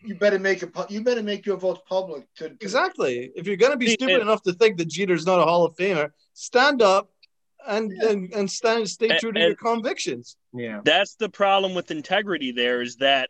[0.05, 0.71] You better make it.
[0.73, 2.25] pu- You better make your votes public.
[2.35, 3.31] To, to exactly.
[3.35, 5.75] If you're gonna be stupid and- enough to think that Jeter's not a Hall of
[5.75, 7.09] Famer, stand up
[7.67, 8.09] and Yeah.
[8.09, 10.37] and, and stand stay true to and- your convictions.
[10.53, 12.51] yeah, that's the problem with integrity.
[12.51, 13.29] There is that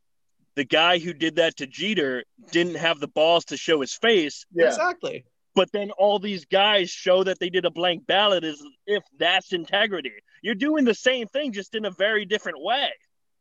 [0.56, 4.46] the guy who did that to Jeter didn't have the balls to show his face,
[4.54, 4.68] Yeah.
[4.68, 5.26] Exactly.
[5.56, 9.54] but then all these guys show that they did a blank ballot as if that's
[9.54, 10.12] integrity.
[10.42, 12.89] You're doing the same thing, just in a very different way.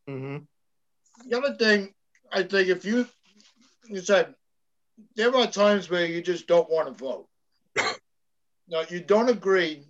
[0.07, 0.39] hmm
[1.27, 1.93] The other thing,
[2.33, 3.07] I think, if you
[3.89, 4.35] you said
[5.17, 7.29] there are times where you just don't want to vote.
[8.69, 9.85] no, you don't agree.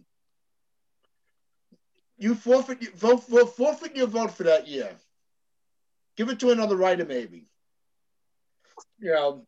[2.19, 3.25] You forfeit your vote.
[3.57, 4.97] Forfeit your vote for that year.
[6.17, 7.47] Give it to another writer, maybe.
[8.99, 9.47] You know,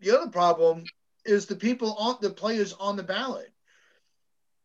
[0.00, 0.84] the other problem
[1.24, 3.52] is the people on the players on the ballot.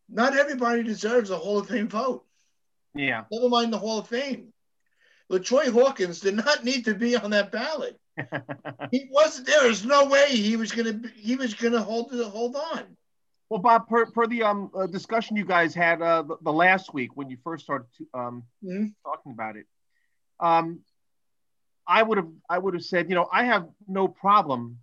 [0.10, 2.26] Not everybody deserves a Hall of Fame vote.
[2.94, 3.24] yeah.
[3.32, 4.54] Never mind the Hall of Fame.
[5.32, 8.00] LaTroy Hawkins did not need to be on that ballot.
[8.92, 9.48] He wasn't.
[9.48, 9.62] There.
[9.62, 11.02] There is no way he was gonna.
[11.16, 12.96] He was gonna hold hold on.
[13.50, 16.94] Well, Bob, per, per the um, uh, discussion you guys had uh, the, the last
[16.94, 18.94] week when you first started to, um, Mhm.
[19.04, 19.66] talking about it,
[20.40, 20.80] um,
[21.88, 24.80] I would have I would have said, you know, I have no problem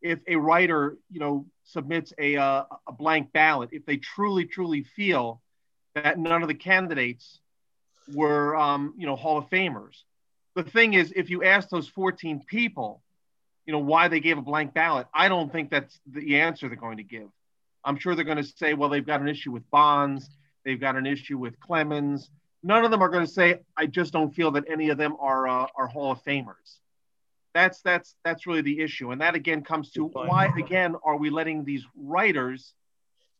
[0.00, 4.82] if a writer, you know, submits a uh, a blank ballot if they truly truly
[4.82, 5.42] feel
[5.94, 7.40] that none of the candidates
[8.14, 10.02] were um, you know Hall of Famers.
[10.54, 13.02] The thing is, if you ask those 14 people,
[13.66, 16.76] you know why they gave a blank ballot, I don't think that's the answer they're
[16.76, 17.28] going to give.
[17.84, 20.28] I'm sure they're going to say, well, they've got an issue with Bonds,
[20.64, 22.30] they've got an issue with Clemens.
[22.68, 25.16] None of them are going to say, I just don't feel that any of them
[25.18, 26.80] are uh, are Hall of Famers.
[27.54, 31.30] That's that's that's really the issue, and that again comes to why again are we
[31.30, 32.74] letting these writers,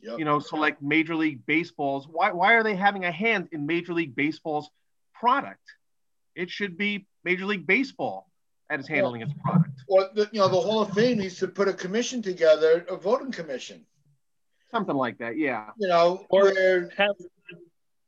[0.01, 0.19] yep.
[0.19, 2.09] you know, select Major League Baseball's?
[2.11, 4.71] Why why are they having a hand in Major League Baseball's
[5.13, 5.61] product?
[6.35, 8.31] It should be Major League Baseball
[8.71, 9.79] that is handling its product.
[9.89, 12.97] Or the, you know, the Hall of Fame needs to put a commission together, a
[12.97, 13.85] voting commission.
[14.71, 15.67] Something like that, yeah.
[15.79, 17.17] You know, or where have,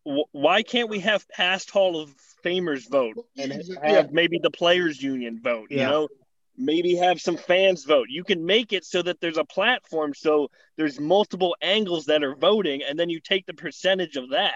[0.04, 4.06] why can't we have past Hall of Famers vote and have yeah.
[4.10, 5.68] maybe the players union vote?
[5.70, 5.84] Yeah.
[5.84, 6.08] You know,
[6.56, 8.08] maybe have some fans vote.
[8.08, 12.34] You can make it so that there's a platform, so there's multiple angles that are
[12.34, 14.54] voting, and then you take the percentage of that.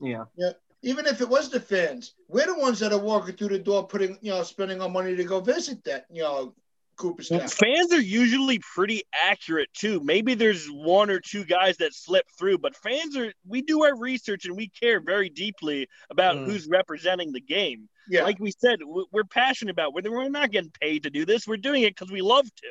[0.00, 0.24] Yeah.
[0.36, 0.52] Yeah
[0.84, 3.86] even if it was the fans, we're the ones that are walking through the door,
[3.86, 6.54] putting you know, spending our money to go visit that you know
[6.96, 7.48] Cooperstown.
[7.48, 10.00] Fans are usually pretty accurate too.
[10.00, 13.96] Maybe there's one or two guys that slip through, but fans are we do our
[13.96, 16.46] research and we care very deeply about mm.
[16.46, 17.88] who's representing the game.
[18.08, 18.24] Yeah.
[18.24, 19.94] Like we said, we're passionate about.
[19.94, 21.46] We're we're not getting paid to do this.
[21.46, 22.68] We're doing it because we love to.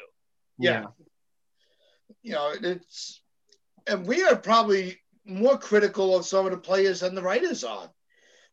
[0.58, 0.72] Yeah.
[0.72, 0.88] yeah.
[2.22, 3.22] You know, it's
[3.88, 7.90] and we are probably more critical of some of the players than the writers are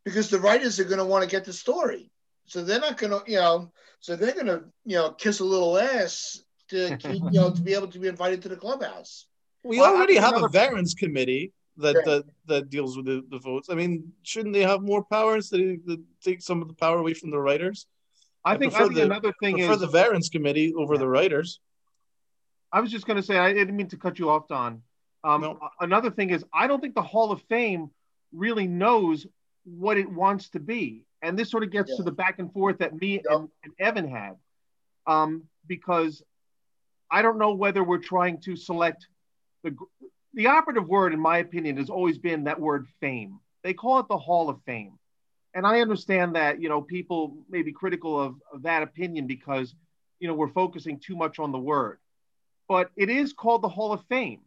[0.04, 2.10] because the writers are going to want to get the story.
[2.46, 5.44] So they're not going to, you know, so they're going to, you know, kiss a
[5.44, 9.26] little ass to keep, you know, to be able to be invited to the clubhouse.
[9.62, 12.04] We well, already have a veterans committee that, right.
[12.06, 13.68] that that deals with the, the, votes.
[13.70, 17.14] I mean, shouldn't they have more powers to, to take some of the power away
[17.14, 17.86] from the writers?
[18.44, 21.00] I, I think, I think the, another thing is the veterans committee over yeah.
[21.00, 21.60] the writers.
[22.72, 24.82] I was just going to say I didn't mean to cut you off, Don.
[25.22, 25.58] Um, no.
[25.80, 27.90] Another thing is I don't think the Hall of Fame
[28.32, 29.26] really knows
[29.64, 31.04] what it wants to be.
[31.22, 31.96] And this sort of gets yeah.
[31.96, 33.24] to the back and forth that me yep.
[33.30, 34.36] and, and, Evan had.
[35.06, 36.22] Um, because
[37.10, 39.06] I don't know whether we're trying to select
[39.62, 39.76] the
[40.34, 43.40] the operative word, in my opinion, has always been that word fame.
[43.64, 44.98] They call it the Hall of Fame.
[45.54, 49.74] And I understand that, you know, people may be critical of, of that opinion because,
[50.20, 51.98] you know, we're focusing too much on the word.
[52.68, 54.42] But it is called the Hall of Fame.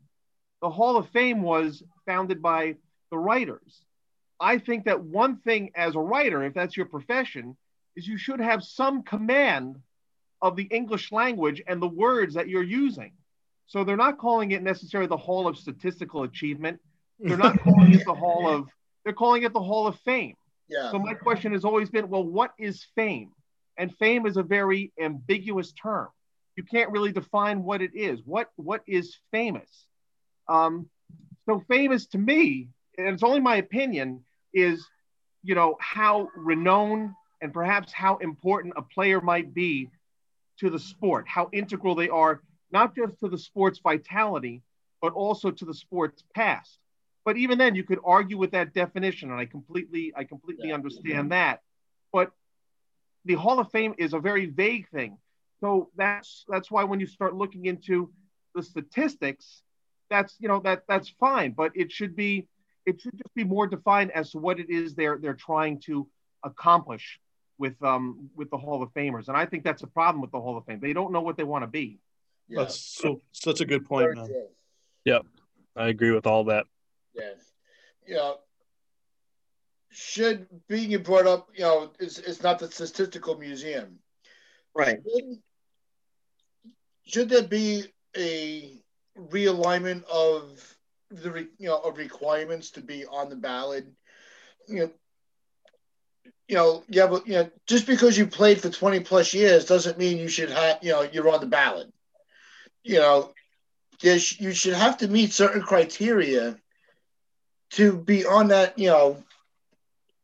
[0.62, 2.78] The Hall of Fame was founded by
[3.12, 3.84] the writers.
[4.44, 7.56] I think that one thing as a writer, if that's your profession,
[7.96, 9.78] is you should have some command
[10.42, 13.14] of the English language and the words that you're using.
[13.68, 16.82] So they're not calling it necessarily the Hall of Statistical Achievement.
[17.20, 18.68] They're not calling it the Hall of,
[19.06, 20.36] they're calling it the Hall of Fame.
[20.68, 20.92] Yeah.
[20.92, 23.32] So my question has always been, well, what is fame?
[23.78, 26.10] And fame is a very ambiguous term.
[26.58, 28.20] You can't really define what it is.
[28.26, 29.88] What what is famous?
[30.48, 30.90] Um,
[31.48, 34.24] so famous to me, and it's only my opinion,
[34.54, 34.86] is,
[35.44, 37.12] you know, how renowned
[37.42, 39.90] and perhaps how important a player might be
[40.60, 44.62] to the sport, how integral they are, not just to the sport's vitality,
[45.02, 46.80] but also to the sport's past.
[47.26, 50.76] But even then, you could argue with that definition, and I completely, I completely yeah,
[50.76, 51.52] understand yeah.
[51.52, 51.62] that.
[52.12, 52.32] But
[53.26, 55.18] the Hall of Fame is a very vague thing.
[55.62, 58.12] So that's that's why when you start looking into
[58.54, 59.62] the statistics,
[60.10, 62.48] that's you know that that's fine, but it should be
[62.86, 66.08] it should just be more defined as to what it is they're they're trying to
[66.44, 67.20] accomplish
[67.58, 69.28] with um with the Hall of Famers.
[69.28, 70.80] And I think that's a problem with the Hall of Fame.
[70.80, 72.00] They don't know what they want to be.
[72.48, 72.60] Yeah.
[72.60, 74.30] That's so such a good point, man.
[75.06, 75.26] Yep.
[75.76, 76.66] I agree with all that.
[77.14, 77.32] Yeah.
[78.08, 78.34] Yeah.
[79.90, 84.00] Should being brought up, you know, it's, it's not the statistical museum.
[84.76, 85.00] Right.
[85.08, 85.38] Should,
[87.06, 87.86] should there be
[88.18, 88.82] a
[89.18, 90.76] realignment of
[91.14, 93.86] the you know of requirements to be on the ballot.
[94.68, 94.92] You know,
[96.48, 99.98] you know, yeah, but you know, just because you played for twenty plus years doesn't
[99.98, 101.92] mean you should have you know you're on the ballot.
[102.84, 103.32] You know,
[104.02, 106.58] there's, you should have to meet certain criteria
[107.72, 108.78] to be on that.
[108.78, 109.24] You know,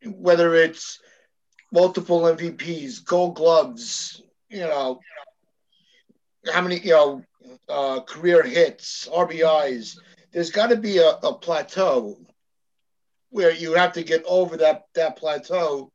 [0.05, 0.99] whether it's
[1.71, 4.99] multiple MVPs, Gold Gloves, you know,
[6.51, 7.23] how many you know
[7.69, 9.97] uh, career hits, RBIs
[10.31, 12.17] there's got to be a, a plateau
[13.29, 15.91] where you have to get over that that plateau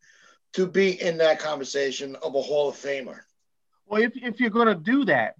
[0.52, 3.20] to be in that conversation of a Hall of Famer.
[3.86, 5.34] Well, if, if you're going to do that,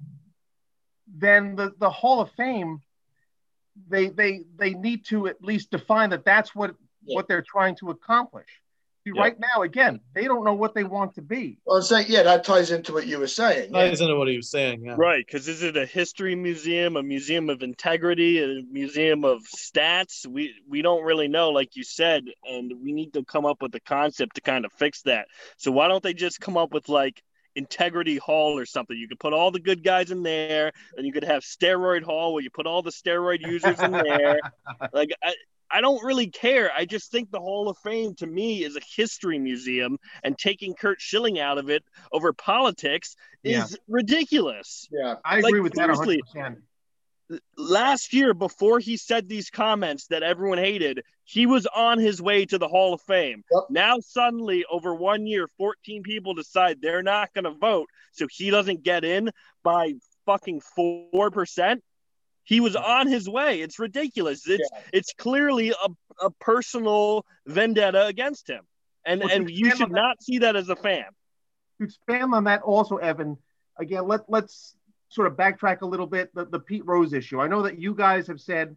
[1.07, 2.83] then the, the Hall of Fame,
[3.89, 6.75] they they they need to at least define that that's what
[7.05, 7.17] yeah.
[7.17, 8.49] what they're trying to accomplish.
[9.05, 11.59] See, Right now, again, they don't know what they want to be.
[11.67, 13.75] Well, I'm saying, yeah, that ties into what you were saying.
[13.75, 13.89] Yeah.
[13.89, 14.83] Ties into what he was saying.
[14.83, 14.95] Yeah.
[14.97, 20.27] Right, because is it a history museum, a museum of integrity, a museum of stats?
[20.27, 23.75] We we don't really know, like you said, and we need to come up with
[23.75, 25.27] a concept to kind of fix that.
[25.59, 27.23] So why don't they just come up with like
[27.55, 28.97] integrity hall or something?
[28.97, 32.33] You could put all the good guys in there, and you could have steroid hall
[32.33, 34.41] where you put all the steroid users in there.
[34.95, 35.35] like I,
[35.71, 36.71] I don't really care.
[36.73, 40.75] I just think the Hall of Fame to me is a history museum, and taking
[40.75, 43.77] Curt Schilling out of it over politics is Yeah.
[43.89, 44.89] ridiculous.
[44.93, 45.17] Yeah.
[45.25, 46.23] I agree Like, with that seriously.
[46.35, 46.63] 100%.
[47.57, 52.45] Last year, before he said these comments that everyone hated, he was on his way
[52.45, 53.43] to the Hall of Fame.
[53.51, 53.63] Yep.
[53.71, 58.51] Now, suddenly, over one year, 14 people decide they're not going to vote, so he
[58.51, 59.31] doesn't get in
[59.63, 59.95] by
[60.27, 61.83] fucking 4%.
[62.45, 63.61] He was on his way.
[63.61, 64.47] It's ridiculous.
[64.47, 65.89] It's it's clearly a,
[66.27, 68.63] a personal vendetta against him.
[69.07, 71.07] And Well, and you should on that- not see that as a fan.
[71.79, 73.37] to expand on that also, Evan,
[73.79, 74.77] again, let, let's
[75.09, 76.35] sort of backtrack a little bit.
[76.35, 77.41] The, the Pete Rose issue.
[77.41, 78.77] I know that you guys have said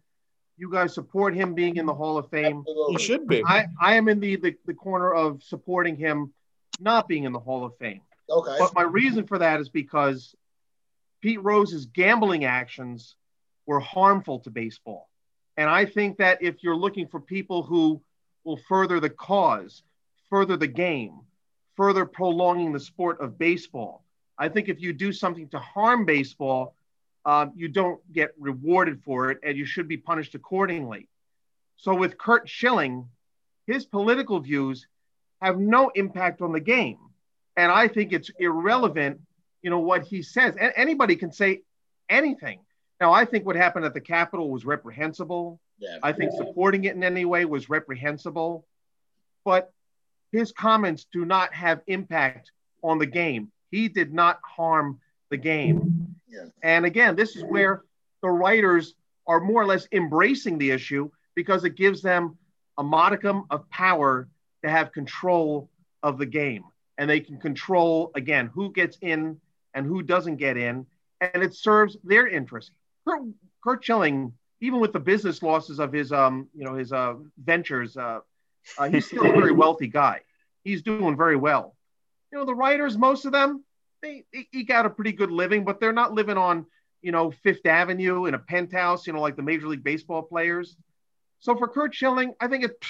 [0.56, 2.64] you guys support him being in the Hall of Fame.
[2.88, 3.44] He should be.
[3.44, 6.32] I, I am in the, the, the corner of supporting him
[6.80, 8.00] not being in the Hall of Fame.
[8.28, 8.56] Okay.
[8.58, 10.34] But my reason for that is because
[11.22, 13.14] Pete Rose's gambling actions
[13.68, 15.10] were harmful to baseball.
[15.58, 18.00] And I think that if you're looking for people who
[18.42, 19.82] will further the cause,
[20.30, 21.20] further the game,
[21.76, 24.04] further prolonging the sport of baseball,
[24.38, 26.74] I think if you do something to harm baseball,
[27.26, 31.06] um, you don't get rewarded for it and you should be punished accordingly.
[31.76, 33.06] So with Curt Schilling,
[33.66, 34.86] his political views
[35.42, 36.98] have no impact on the game.
[37.54, 39.20] And I think it's irrelevant,
[39.60, 40.56] you know, what he says.
[40.56, 41.64] A- anybody can say
[42.08, 42.60] anything.
[43.00, 45.60] Now, I think what happened at the Capitol was reprehensible.
[45.78, 45.98] yeah.
[46.02, 48.66] I think supporting it in any way was reprehensible.
[49.44, 49.72] But
[50.32, 52.50] his comments do not have impact
[52.82, 53.50] on the game.
[53.70, 56.16] He did not harm the game.
[56.28, 56.46] Yeah.
[56.62, 57.84] And again, this is where
[58.22, 58.94] the writers
[59.26, 62.36] are more or less embracing the issue because it gives them
[62.78, 64.28] a modicum of power
[64.64, 65.70] to have control
[66.02, 66.64] of the game.
[66.96, 69.40] And they can control, again, who gets in
[69.74, 70.86] and who doesn't get in.
[71.20, 72.72] And it serves their interest.
[73.08, 73.22] Curt,
[73.64, 77.96] Curt Schilling, even with the business losses of his, um, you know, his uh, ventures,
[77.96, 78.20] uh,
[78.76, 80.20] uh, he's still a very wealthy guy.
[80.64, 81.74] He's doing very well.
[82.32, 83.64] You know, the writers, most of them,
[84.02, 86.66] they, they eke out a pretty good living, but they're not living on,
[87.00, 90.76] you know, Fifth Avenue in a penthouse, you know, like the Major League Baseball players.
[91.40, 92.84] So for Curt Schilling, I think it,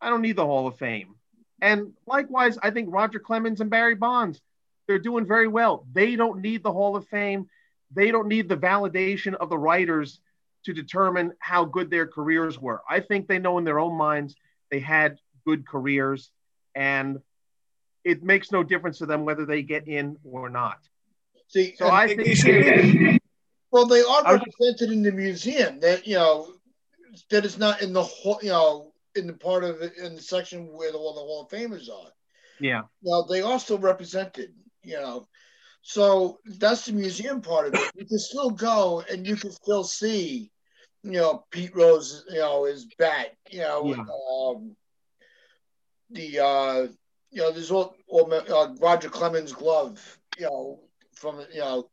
[0.00, 1.14] I don't need the Hall of Fame.
[1.60, 4.40] And likewise, I think Roger Clemens and Barry Bonds,
[4.86, 5.86] they're doing very well.
[5.92, 7.48] They don't need the Hall of Fame.
[7.94, 10.20] They don't need the validation of the writers
[10.64, 12.82] to determine how good their careers were.
[12.88, 14.34] I think they know in their own minds
[14.70, 16.30] they had good careers,
[16.74, 17.20] and
[18.02, 20.78] it makes no difference to them whether they get in or not.
[21.48, 23.20] See, So I think
[23.70, 25.80] well, they are represented in the museum.
[25.80, 26.48] That you know,
[27.30, 30.22] that is not in the whole, you know, in the part of it in the
[30.22, 32.10] section where all the Hall of Famers are.
[32.60, 32.82] Yeah.
[33.02, 35.28] Now they are still represented, you know.
[35.86, 37.90] So that's the museum part of it.
[37.94, 40.50] You can still go and you can still see,
[41.02, 44.04] you know, Pete Rose, you know, his bat, you know, Yeah.
[44.04, 44.76] um,
[46.10, 46.88] the uh,
[47.30, 50.80] you know, there's all, all uh, Roger Clemens glove, you know,
[51.14, 51.90] from you know,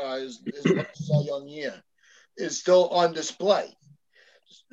[0.00, 0.64] uh, his, his
[1.26, 1.82] Young year
[2.36, 3.76] is still on display.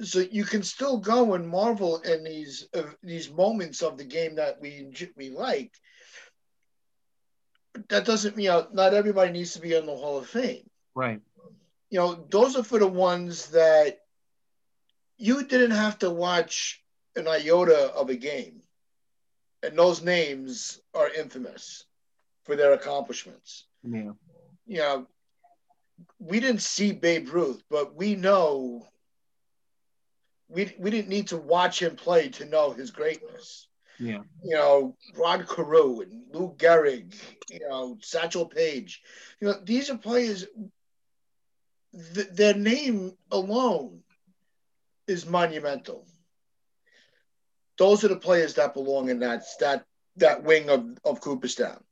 [0.01, 4.36] So you can still go and marvel in these uh, these moments of the game
[4.36, 5.71] that we we like.
[7.74, 10.28] But that doesn't mean you know not everybody needs to be in the Hall of
[10.28, 10.69] Fame.
[10.95, 11.21] Right.
[11.89, 13.99] You know those are for the ones that
[15.17, 16.82] you didn't have to watch
[17.15, 18.61] an iota of a game,
[19.61, 21.86] and those names are infamous
[22.45, 24.11] for their accomplishments Yeah.
[24.65, 25.07] you know,
[26.19, 28.88] we didn't see Babe Ruth, but we know
[30.49, 33.67] we we didn't need to watch him play to know his greatness.
[33.99, 34.23] Yeah.
[34.43, 37.15] You know, Rod Carew and Lou Gehrig,
[37.49, 39.01] you know, Satchel Paige.
[39.39, 40.45] You know, these are players.
[42.13, 44.03] Th- their name alone
[45.07, 46.05] is monumental.
[47.77, 49.85] Those are the players that belong in that that
[50.17, 51.83] that wing of, of Cooperstown.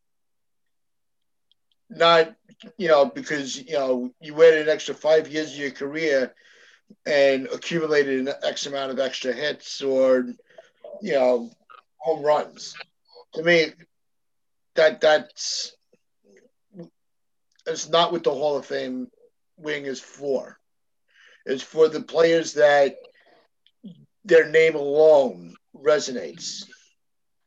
[1.89, 2.35] Not
[2.77, 6.33] you know, because you know you waited an extra five years of your career
[7.05, 10.25] and accumulated an X amount of extra hits or
[11.01, 11.51] you know
[12.01, 12.75] home runs.
[13.35, 13.67] To me,
[14.75, 15.73] that that's
[17.67, 19.07] it's not what the Hall of Fame
[19.57, 20.57] wing is for.
[21.45, 22.95] It's for the players that
[24.25, 26.63] their name alone resonates.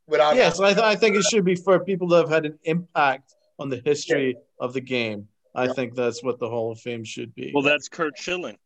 [0.06, 0.36] without.
[0.36, 3.34] Yes, I, th- I think it should be for people that have had an impact
[3.58, 5.28] on the history of the game.
[5.54, 5.72] I Yeah.
[5.72, 7.52] think that's what the Hall of Fame should be.
[7.54, 8.58] Well, that's Curt Schilling.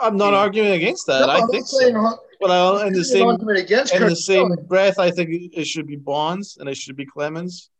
[0.00, 0.38] I'm not yeah.
[0.40, 1.20] arguing against that.
[1.20, 2.18] No, I I'm think saying, so.
[2.42, 4.66] But I, in the same against in Curt the same Schilling.
[4.66, 7.70] breath, I think it should be Bonds and it should be Clemens.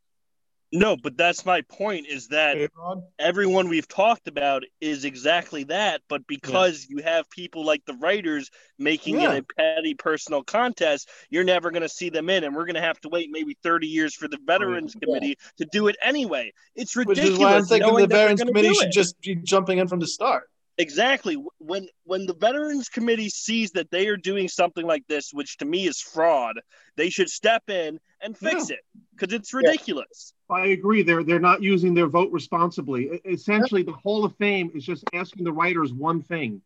[0.74, 3.02] No, but that's my point is that A-Rod.
[3.18, 8.50] everyone we've talked about is exactly that, but because you have people like the writers
[8.78, 9.32] making Yeah.
[9.34, 12.76] it a petty personal contest, you're never going to see them in, and we're going
[12.76, 15.04] to have to wait maybe 30 years for the oh, Veterans Yeah.
[15.06, 16.50] Committee to do it anyway.
[16.74, 17.34] It's Which ridiculous.
[17.34, 20.06] is why I'm thinking knowing the Veterans Committee should just be jumping in from the
[20.06, 20.48] start.
[20.78, 21.36] Exactly.
[21.58, 25.64] When when the Veterans Committee sees that they are doing something like this, which to
[25.64, 26.60] me is fraud,
[26.96, 28.80] they should step in and fix it
[29.14, 30.32] because it's ridiculous.
[30.48, 31.02] I agree.
[31.02, 33.20] They're they're not using their vote responsibly.
[33.24, 36.62] Essentially, the Hall of Fame is just asking the writers one thing: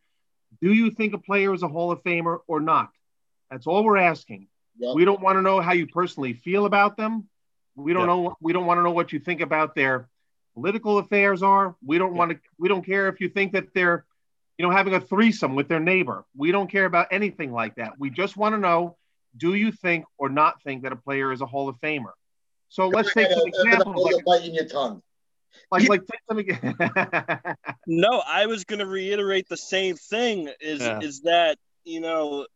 [0.61, 2.91] Do you think a player is a Hall of Famer or not?
[3.51, 4.47] That's all we're asking.
[4.77, 4.93] Yeah.
[4.93, 7.27] We don't want to know how you personally feel about them.
[7.75, 8.07] We don't Yeah.
[8.07, 8.37] know.
[8.39, 10.07] We don't want to know what you think about their
[10.57, 11.75] political affairs are.
[11.85, 12.17] We don't Yeah.
[12.17, 12.39] want to.
[12.57, 14.05] We don't care if you think that they're,
[14.57, 16.25] you know, having a threesome with their neighbor.
[16.35, 17.99] We don't care about anything like that.
[17.99, 18.97] We just want to know:
[19.37, 22.13] Do you think or not think that a player is a Hall of Famer?
[22.69, 24.03] So let's take some uh, uh, examples.
[24.03, 25.03] Like, biting your tongue.
[25.71, 27.55] like, like take some eg-
[27.87, 30.49] No, I was going to reiterate the same thing.
[30.59, 30.99] Is Yeah.
[31.01, 32.47] is that you know,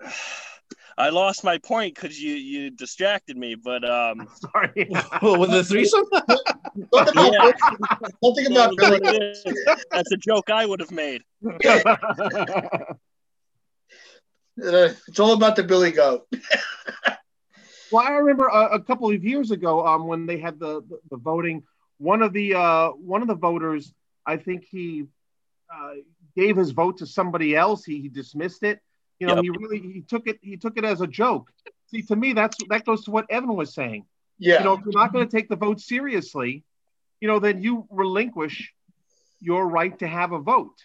[0.96, 3.54] I lost my point because you you distracted me.
[3.56, 4.88] But um, Sorry.
[5.22, 7.52] well, with the threesome, Don't think about, Yeah.
[8.22, 9.00] don't think about was Billy.
[9.00, 9.44] what it is.
[9.90, 11.22] that's a joke I would have made.
[14.62, 16.28] Uh, It's all about the Billy Goat.
[17.90, 20.98] well, I remember a, a couple of years ago, um, when they had the, the,
[21.10, 21.64] the voting,
[21.98, 23.92] one of the uh, one of the voters,
[24.26, 25.06] I think he
[25.74, 25.94] uh,
[26.36, 27.84] gave his vote to somebody else.
[27.84, 28.78] He, he dismissed it.
[29.20, 29.42] You know, Yep.
[29.44, 31.50] he really he took it he took it as a joke.
[31.86, 34.06] See, to me, that's that goes to what Evan was saying.
[34.38, 34.58] Yeah.
[34.58, 36.64] You know, if you're not going to take the vote seriously,
[37.20, 38.72] you know, then you relinquish
[39.40, 40.76] your right to have a vote.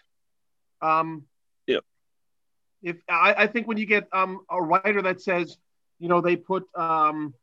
[0.81, 1.25] Um,
[1.67, 1.83] Yep.
[2.81, 5.57] If I, I think when you get um, a writer that says,
[5.99, 7.33] you know, they put um,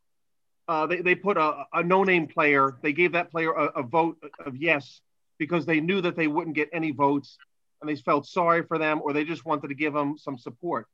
[0.68, 4.16] uh, they, they put a, a no-name player, they gave that player a, a vote
[4.44, 5.00] of yes
[5.38, 7.36] because they knew that they wouldn't get any votes
[7.80, 10.86] and they felt sorry for them or they just wanted to give them some support.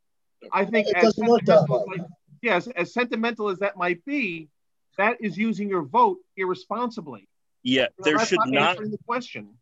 [0.52, 1.96] I think It as doesn't work that sentimental, way.
[2.00, 2.06] as,
[2.42, 4.48] yes, as sentimental as that might be,
[4.98, 7.28] that is using your vote irresponsibly.
[7.62, 8.70] Yeah, You know, there should not.
[8.70, 9.54] answering the question.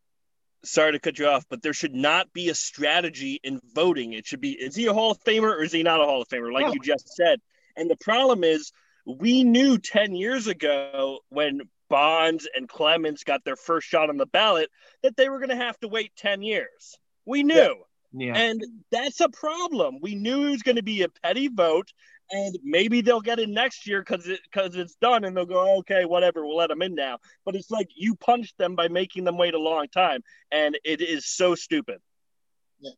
[0.62, 4.12] Sorry to cut you off, but there should not be a strategy in voting.
[4.12, 6.20] It should be: is he a Hall of Famer or is he not a Hall
[6.20, 6.52] of Famer?
[6.52, 6.72] Like Yeah.
[6.72, 7.40] you just said.
[7.76, 8.72] And the problem is,
[9.06, 14.26] we knew ten years ago when Bonds and Clemens got their first shot on the
[14.26, 14.68] ballot
[15.02, 16.98] that they were going to have to wait ten years.
[17.26, 17.76] We knew.
[18.12, 18.36] Yeah.
[18.36, 19.98] And that's a problem.
[20.00, 21.92] We knew it was going to be a petty vote,
[22.32, 25.78] and maybe they'll get in next year because it, cause it's done, and they'll go,
[25.78, 27.18] okay, whatever, we'll let them in now.
[27.44, 31.00] But it's like you punched them by making them wait a long time, and it
[31.00, 31.98] is so stupid.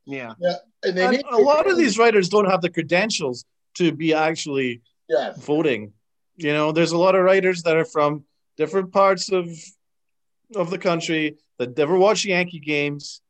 [0.06, 0.32] yeah.
[0.82, 3.44] And they And need a lot of these writers don't have the credentials
[3.74, 5.34] to be actually Yeah.
[5.36, 5.92] voting.
[6.36, 8.24] You know, there's a lot of writers that are from
[8.56, 9.46] different parts of
[10.54, 13.22] of the country that never watch Yankee games,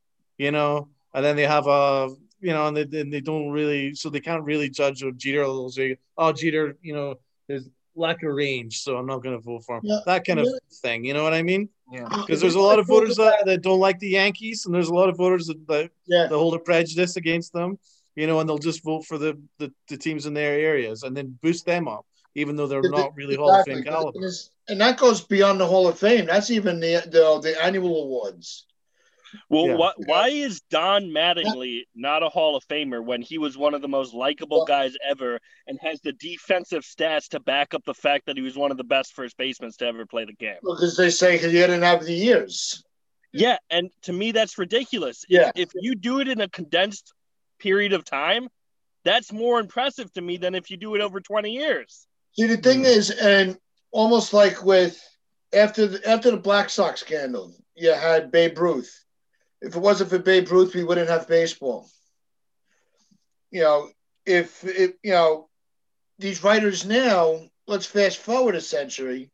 [0.43, 2.09] you know, and then they have a
[2.40, 5.45] you know, and they, then they don't really, so they can't really judge what Jeter
[5.45, 7.14] will say, oh, Jeter, you know,
[7.47, 9.82] there's lack of range, so I'm not going to vote for him.
[9.84, 10.01] Yeah.
[10.07, 10.59] That kind of Yeah.
[10.84, 11.68] thing, you know what I mean?
[11.93, 12.07] Yeah.
[12.11, 14.88] Uh, because there's a lot of voters that, that don't like the Yankees, and there's
[14.88, 16.26] a lot of voters that, that Yeah.
[16.26, 17.78] that hold a prejudice against them,
[18.16, 21.16] you know, and they'll just vote for the, the, the teams in their areas and
[21.16, 24.18] then boost them up, even though they're not really Hall of Fame caliber.
[24.18, 24.34] And
[24.68, 26.26] And that goes beyond the Hall of Fame.
[26.26, 28.66] That's even the the, the annual awards.
[29.49, 29.74] Well, Yeah.
[29.74, 33.83] why, why is Don Mattingly not a Hall of Famer when he was one of
[33.83, 37.95] the most likable Well- guys ever and has the defensive stats to back up the
[37.95, 40.59] fact that he was one of the best first basemen to ever play the game?
[40.62, 42.83] Because they say he didn't have the years.
[43.33, 45.24] Yeah, and to me that's ridiculous.
[45.28, 45.53] Yeah.
[45.55, 47.12] If you do it in a condensed
[47.59, 48.49] period of time,
[49.05, 52.07] that's more impressive to me than if you do it over 20 years.
[52.35, 53.59] See, the thing is, and
[53.91, 55.01] almost like with
[55.53, 59.02] after the, after the Black Sox scandal, you had Babe Ruth.
[59.63, 61.89] If it wasn't for Babe Ruth, we wouldn't have baseball.
[63.53, 63.91] You know,
[64.27, 65.49] if if you know
[66.19, 69.31] these writers now, let's fast forward a century.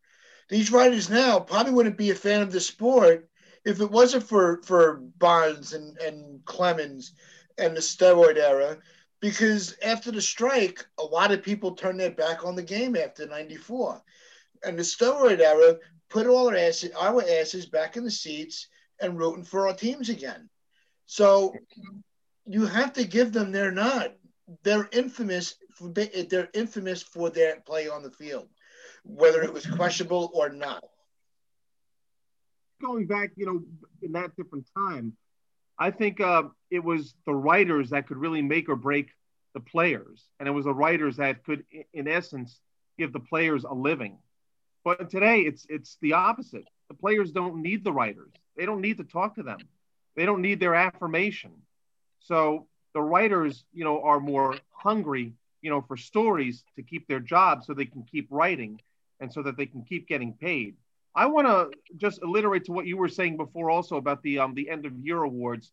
[0.51, 3.27] These writers now probably wouldn't be a fan of the sport
[3.65, 7.13] if it wasn't for for Bonds and and Clemens
[7.57, 8.79] and the steroid era
[9.21, 13.27] because after the strike, a lot of people turned their back on the game after
[13.27, 14.03] '94,
[14.63, 15.79] and the steroid era
[16.11, 18.69] put all our asses, our asses back in the seats
[19.01, 20.49] and rooting for our teams again.
[21.07, 21.55] So
[22.47, 24.13] you have to give them their nod.
[24.63, 28.49] They're infamous For, they're infamous for their play on the field,
[29.05, 30.83] whether it was questionable or not.
[32.81, 33.63] Going back, you know,
[34.03, 35.17] in that different time,
[35.79, 39.11] I think uh, it was the writers that could really make or break
[39.55, 42.61] the players, and it was the writers that could, in essence,
[42.99, 44.19] give the players a living.
[44.85, 46.65] But today, it's it's the opposite.
[46.89, 48.33] The players don't need the writers.
[48.59, 49.59] They don't need to talk to them.
[50.17, 51.53] They don't need their affirmation.
[52.19, 55.33] So the writers, you know, are more hungry,
[55.63, 58.81] you know, for stories to keep their job so they can keep writing
[59.21, 60.75] and so that they can keep getting paid.
[61.15, 64.55] I want to just alliterate to what you were saying before also about the um,
[64.55, 65.73] the end of year awards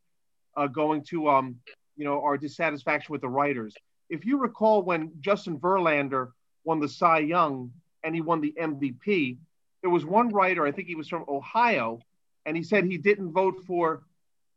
[0.56, 1.56] uh, going to um,
[1.98, 3.76] you know our dissatisfaction with the writers.
[4.10, 6.32] If you recall when Justin Verlander
[6.64, 7.72] won the Cy Young
[8.04, 9.38] and he won the MVP,
[9.82, 12.00] there was one writer, I think he was from Ohio,
[12.46, 14.04] and he said he didn't vote for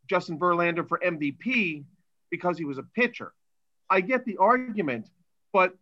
[0.08, 1.84] Justin Verlander for MVP
[2.30, 3.32] because he was a pitcher.
[3.90, 5.10] I get the argument,
[5.52, 5.72] but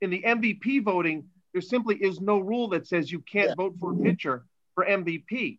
[0.00, 3.54] in the MVP voting, there simply is no rule that says you can't yeah.
[3.56, 4.44] vote for a pitcher
[4.74, 5.58] for MVP.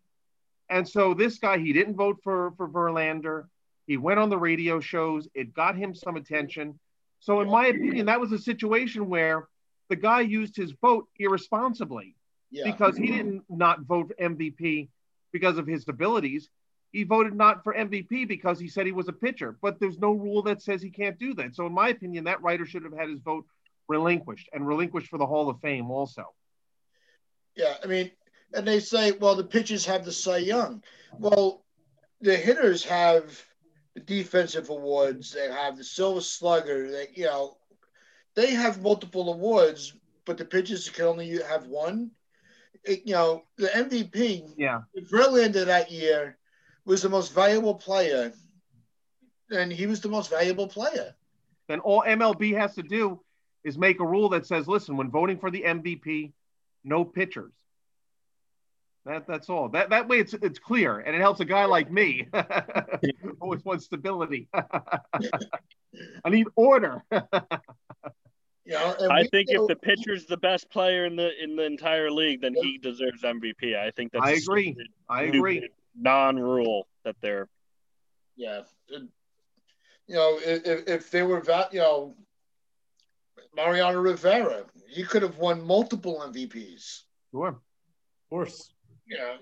[0.69, 3.45] And so this guy, he didn't vote for for Verlander.
[3.85, 5.27] He went on the radio shows.
[5.33, 6.79] It got him some attention.
[7.19, 9.47] So in my opinion, that was a situation where
[9.89, 12.15] the guy used his vote irresponsibly
[12.51, 12.71] yeah.
[12.71, 14.89] because he didn't not vote for MVP
[15.33, 16.49] because of his abilities
[16.93, 19.57] he voted not for MVP because he said he was a pitcher.
[19.61, 21.55] But there's no rule that says he can't do that.
[21.55, 23.45] So, in my opinion, that writer should have had his vote
[23.89, 26.33] relinquished and relinquished for the Hall of Fame also.
[27.55, 28.11] Yeah, I mean,
[28.53, 30.83] and they say, well, the pitchers have the Cy Young.
[31.17, 31.65] Well,
[32.21, 33.43] the hitters have
[33.95, 35.33] the defensive awards.
[35.33, 36.91] They have the Silver Slugger.
[36.91, 37.57] They, you know,
[38.35, 39.93] they have multiple awards,
[40.25, 42.11] but the pitchers can only have one.
[42.87, 44.53] You know, the MVP.
[44.57, 44.81] Yeah.
[45.11, 46.37] Verlander that year
[46.85, 48.33] was the most valuable player,
[49.49, 51.15] and he was the most valuable player.
[51.67, 53.21] Then all MLB has to do
[53.63, 56.33] is make a rule that says, listen, when voting for the MVP,
[56.83, 57.53] no pitchers.
[59.05, 59.67] That, that's all.
[59.69, 62.27] That that way it's it's clear and it helps a guy like me
[63.21, 64.47] who always wants stability.
[64.53, 67.03] I need order.
[68.65, 72.41] Yeah, I think if the pitcher's the best player in the in the entire league,
[72.41, 73.75] then he deserves MVP.
[73.75, 74.25] I think that's.
[74.25, 74.75] I agree.
[75.09, 77.49] I agree non-rule that they're.
[78.35, 78.61] Yeah,
[80.07, 82.15] you know, if, if they were, you know,
[83.55, 87.01] Mariano Rivera, he could have won multiple MVPs.
[87.31, 87.59] Sure, of
[88.29, 88.73] course.
[89.07, 89.37] Yeah,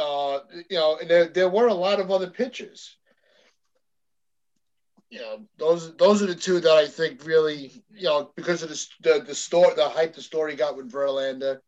[0.00, 2.96] uh, you know, there there were a lot of other pitchers.
[5.10, 8.70] You know, those those are the two that I think really, you know, because of
[8.70, 11.58] the the, the story, the hype the story got with Verlander.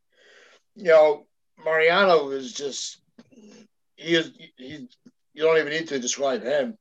[0.75, 1.27] You know,
[1.65, 3.01] Mariano is just
[3.97, 4.89] he is he
[5.35, 6.77] you don't even need to describe him.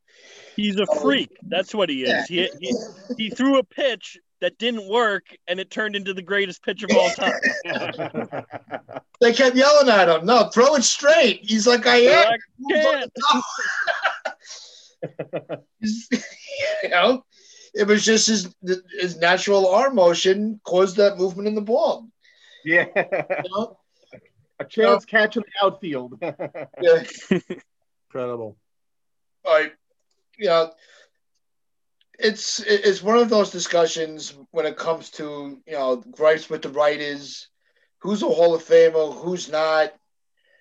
[0.55, 1.29] He's a um, freak.
[1.47, 2.27] That's what he is.
[2.27, 2.73] He, he
[3.17, 6.91] he threw a pitch that didn't work and it turned into the greatest pitch of
[6.91, 7.39] all time.
[9.21, 11.39] they kept yelling at him, no, throw it straight.
[11.43, 12.39] He's like, I am.
[15.19, 15.63] I can't.
[16.83, 17.23] you know,
[17.73, 18.53] it was just his
[18.99, 22.07] his natural arm motion caused that movement in the ball.
[22.63, 22.87] Yeah.
[22.95, 23.77] You know?
[24.59, 25.19] a chance no.
[25.19, 26.17] catch in the outfield.
[26.21, 27.03] yeah.
[28.07, 28.57] Incredible.
[29.45, 29.71] All right.
[30.37, 30.67] Yeah.
[32.19, 36.69] It's it's one of those discussions when it comes to you know gripes with the
[36.69, 37.47] writers,
[37.99, 39.93] who's a Hall of Famer, who's not,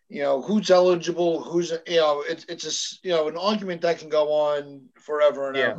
[0.09, 3.98] you know who's eligible, who's you know it's it's a you know an argument that
[3.98, 5.64] can go on forever and yeah.
[5.70, 5.78] ever.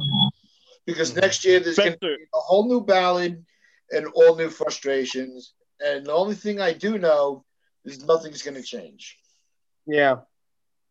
[0.86, 1.22] Because mm-hmm.
[1.22, 3.46] next year there's going to be a whole new ballad
[3.92, 5.54] and all new frustrations.
[5.80, 7.46] And the only thing I do know
[7.86, 9.18] is nothing's going to change.
[9.86, 10.18] Yeah.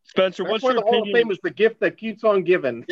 [0.04, 1.04] Spencer, That's what's your the opinion?
[1.04, 2.84] Hall of Fame is the gift that keeps on giving.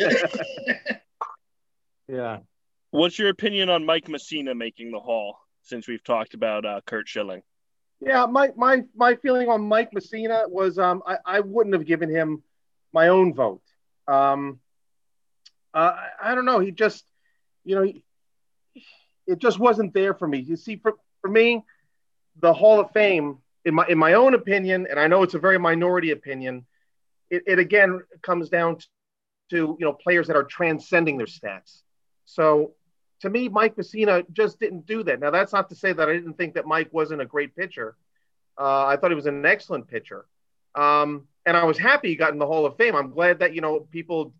[2.07, 2.39] yeah.
[2.91, 5.37] What's your opinion on Mike Mussina making the Hall?
[5.63, 7.41] Since we've talked about uh, Curt Schilling.
[7.99, 12.09] Yeah, my my my feeling on Mike Mussina was um, I, I wouldn't have given
[12.09, 12.43] him
[12.93, 13.61] my own vote.
[14.07, 14.59] Um,
[15.73, 16.59] uh, I don't know.
[16.59, 17.03] He just,
[17.65, 18.03] you know, he,
[19.27, 20.39] it just wasn't there for me.
[20.39, 21.63] You see, for, for me,
[22.39, 25.39] the Hall of Fame in my in my own opinion, and I know it's a
[25.39, 26.65] very minority opinion,
[27.29, 28.85] it, it again comes down to,
[29.49, 31.81] to you know players that are transcending their stats.
[32.25, 32.73] So
[33.21, 35.19] to me, Mike Mussina just didn't do that.
[35.19, 37.95] Now that's not to say that I didn't think that Mike wasn't a great pitcher.
[38.57, 40.25] Uh, I thought he was an excellent pitcher,
[40.75, 42.95] um, and I was happy he got in the Hall of Fame.
[42.95, 44.33] I'm glad that you know people,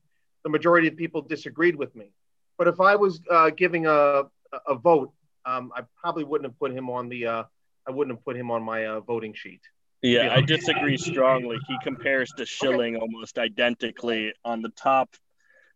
[0.44, 2.12] the majority of people disagreed with me.
[2.58, 4.24] But if I was uh, giving a
[4.68, 5.12] a vote,
[5.46, 7.44] um, I probably wouldn't have put him on the uh,
[7.88, 9.62] I wouldn't have put him on my uh, voting sheet.
[10.02, 11.58] Yeah, I disagree strongly.
[11.68, 13.02] He compares to Schilling okay.
[13.02, 15.16] almost identically on the top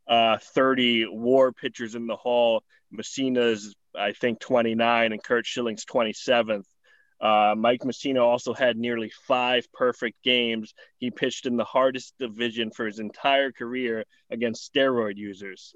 [0.09, 2.63] uh, 30 WAR pitchers in the hall.
[2.91, 6.65] Mussina's, I think 29 and Curt Schilling's 27th.
[7.21, 10.73] Uh, Mike Mussina also had nearly five perfect games.
[10.97, 15.75] He pitched in the hardest division for his entire career against steroid users.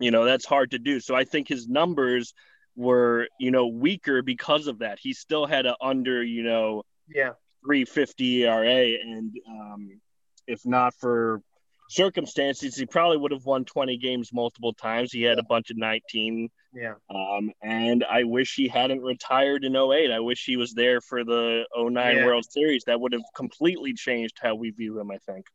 [0.00, 1.00] You know, that's hard to do.
[1.00, 2.34] So I think his numbers
[2.76, 4.98] were, you know, weaker because of that.
[5.00, 7.32] He still had a under, you know, yeah,
[7.64, 8.96] 350 ERA.
[9.00, 10.00] And um,
[10.46, 11.42] if not for
[11.88, 15.12] circumstances, he probably would have won 20 games multiple times.
[15.12, 16.48] He had a bunch of 19.
[16.74, 16.94] Yeah.
[17.10, 20.10] Um, and I wish he hadn't retired in 08.
[20.10, 22.26] I wish he was there for the 09 Yeah.
[22.26, 22.84] World Series.
[22.84, 25.46] That would have completely changed how we view him, I think.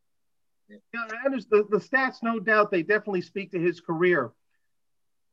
[0.69, 0.77] Yeah,
[1.25, 4.31] and the, the stats, no doubt, they definitely speak to his career.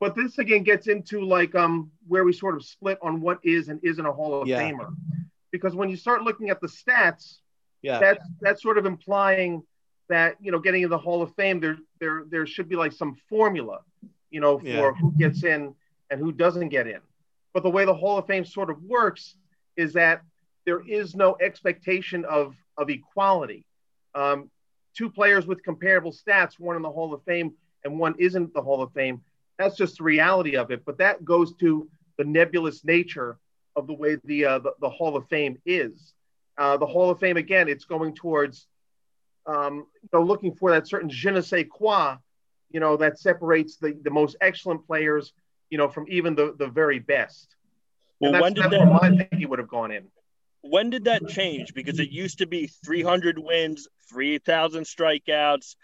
[0.00, 3.68] But this again gets into like um where we sort of split on what is
[3.68, 4.62] and isn't a Hall of Yeah.
[4.70, 4.94] Famer.
[5.52, 7.38] Because when you start looking at the stats,
[7.82, 7.98] Yeah.
[7.98, 9.62] that's that's sort of implying
[10.08, 12.92] that you know getting in the Hall of Fame, there there there should be like
[12.92, 13.80] some formula,
[14.30, 14.92] you know, for Yeah.
[14.92, 15.74] who gets in
[16.10, 17.00] and who doesn't get in.
[17.52, 19.36] But the way the Hall of Fame sort of works
[19.76, 20.22] is that
[20.64, 23.64] there is no expectation of of equality.
[24.14, 24.50] Um,
[24.94, 27.52] two players with comparable stats, one in the Hall of Fame
[27.84, 29.20] and one isn't the Hall of Fame.
[29.58, 30.84] That's just the reality of it.
[30.84, 31.88] But that goes to
[32.18, 33.38] the nebulous nature
[33.76, 36.12] of the way the uh, the, the Hall of Fame is.
[36.58, 38.66] Uh, the Hall of Fame again, it's going towards
[39.46, 42.16] um, you know looking for that certain je ne sais quoi,
[42.70, 45.32] you know, that separates the the most excellent players,
[45.70, 47.54] you know, from even the the very best.
[48.20, 50.06] Well, when did that I think he would have gone in.
[50.62, 51.74] when did that change?
[51.74, 55.76] Because it used to be 300 wins, 3,000 strikeouts.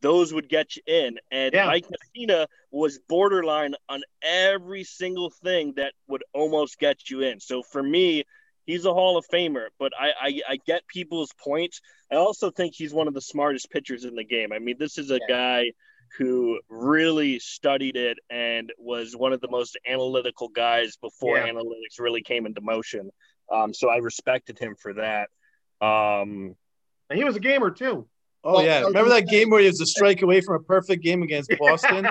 [0.00, 1.18] Those would get you in.
[1.30, 1.66] And Yeah.
[1.66, 7.38] Mike Mussina was borderline on every single thing that would almost get you in.
[7.40, 8.24] So for me,
[8.66, 11.80] he's a Hall of Famer, but I, I, I get people's points.
[12.10, 14.52] I also think he's one of the smartest pitchers in the game.
[14.52, 15.26] I mean, this is a Yeah.
[15.28, 15.72] guy
[16.18, 21.48] who really studied it and was one of the most analytical guys before Yeah.
[21.52, 23.10] analytics really came into motion.
[23.50, 25.28] Um, so I respected him for that.
[25.80, 26.56] Um,
[27.08, 28.08] And he was a gamer too.
[28.42, 31.02] Oh Well, yeah, remember that game where he was a strike away from a perfect
[31.02, 32.08] game against Boston?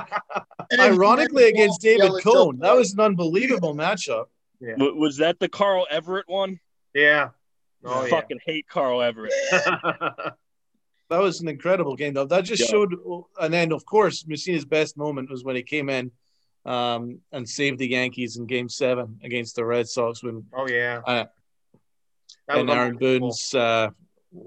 [0.78, 4.26] Ironically, against David ball Cone, that was an unbelievable matchup.
[4.62, 6.60] W- was that the Carl Everett one?
[6.94, 7.30] yeah.
[7.86, 8.10] Oh, yeah.
[8.10, 9.32] Fucking hate Carl Everett.
[11.10, 12.26] That was an incredible game, though.
[12.26, 12.68] That just Yeah.
[12.70, 12.94] showed,
[13.42, 16.12] and then of course, Mussina's best moment was when he came in
[16.66, 21.02] um, and saved the Yankees in Game Seven against the Red Sox when oh yeah.
[21.06, 21.26] Uh,
[22.48, 22.98] That and Aaron.
[22.98, 23.90] Boone's uh,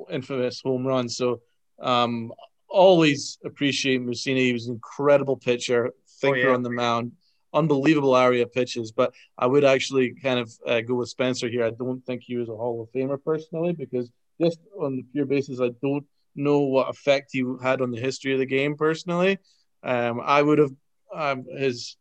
[0.09, 1.09] infamous home run.
[1.09, 1.41] So,
[1.81, 2.33] um,
[2.69, 4.39] always appreciate Mussina.
[4.39, 5.91] He was an incredible pitcher,
[6.21, 6.55] thinker yeah.
[6.55, 7.13] on the mound,
[7.53, 8.93] unbelievable area pitches.
[8.93, 11.65] But I would actually kind of uh, go with Spencer here.
[11.65, 15.27] I don't think he was a Hall of Famer personally because just on the pure
[15.27, 19.39] basis, I don't know what effect he had on the history of the game personally.
[19.83, 20.73] Um, I would have
[21.15, 21.97] um, his.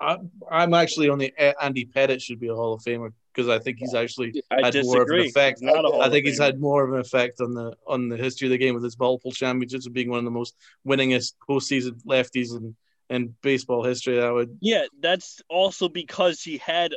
[0.00, 0.16] I,
[0.50, 3.58] I'm actually on the uh, Andy Pettitte should be a Hall of Famer because I
[3.58, 5.60] think he's actually I had more of an effect.
[5.62, 8.16] Not a Hall I think he's had more of an effect on the on the
[8.16, 10.54] history of the game with his multiple championships and being one of the most
[10.86, 12.74] winningest postseason lefties in,
[13.10, 14.16] in baseball history.
[14.18, 16.94] That would Yeah, that's also because he had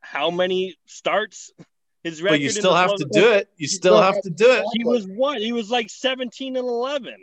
[0.00, 1.50] how many starts?
[2.02, 2.34] His record.
[2.34, 3.48] but you still have to do it.
[3.56, 4.64] You still have to do it.
[4.76, 5.38] He was what?
[5.40, 7.14] He was like 17 and 11.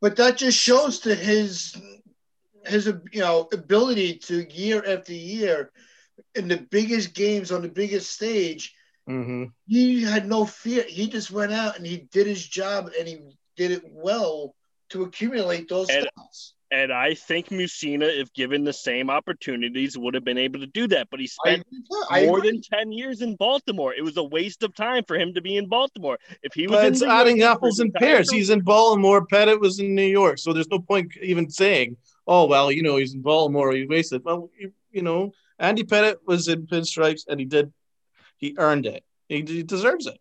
[0.00, 1.76] But that just shows to his
[2.66, 5.70] his you know ability to year after year
[6.34, 8.74] in the biggest games on the biggest stage.
[9.06, 10.82] hmm He had no fear.
[10.88, 13.18] He just went out and he did his job and he
[13.56, 14.56] did it well
[14.90, 16.52] to accumulate those And- stats.
[16.74, 20.88] And I think Mussina, if given the same opportunities, would have been able to do
[20.88, 21.06] that.
[21.08, 21.64] But he spent
[22.10, 22.50] I more agree.
[22.50, 23.94] than 10 years in Baltimore.
[23.94, 26.18] It was a waste of time for him to be in Baltimore.
[26.42, 28.28] If he was But in it's adding Yankees for apples and pears.
[28.28, 29.24] He's in Baltimore.
[29.24, 31.96] Pettitte was in New York, so there's no point even saying,
[32.26, 33.70] "Oh well, you know, he's in Baltimore.
[33.72, 37.72] He wasted." Well, you, you know, Andy Pettitte was in pinstripes, and he did.
[38.36, 39.04] He earned it.
[39.28, 40.18] He, he deserves it.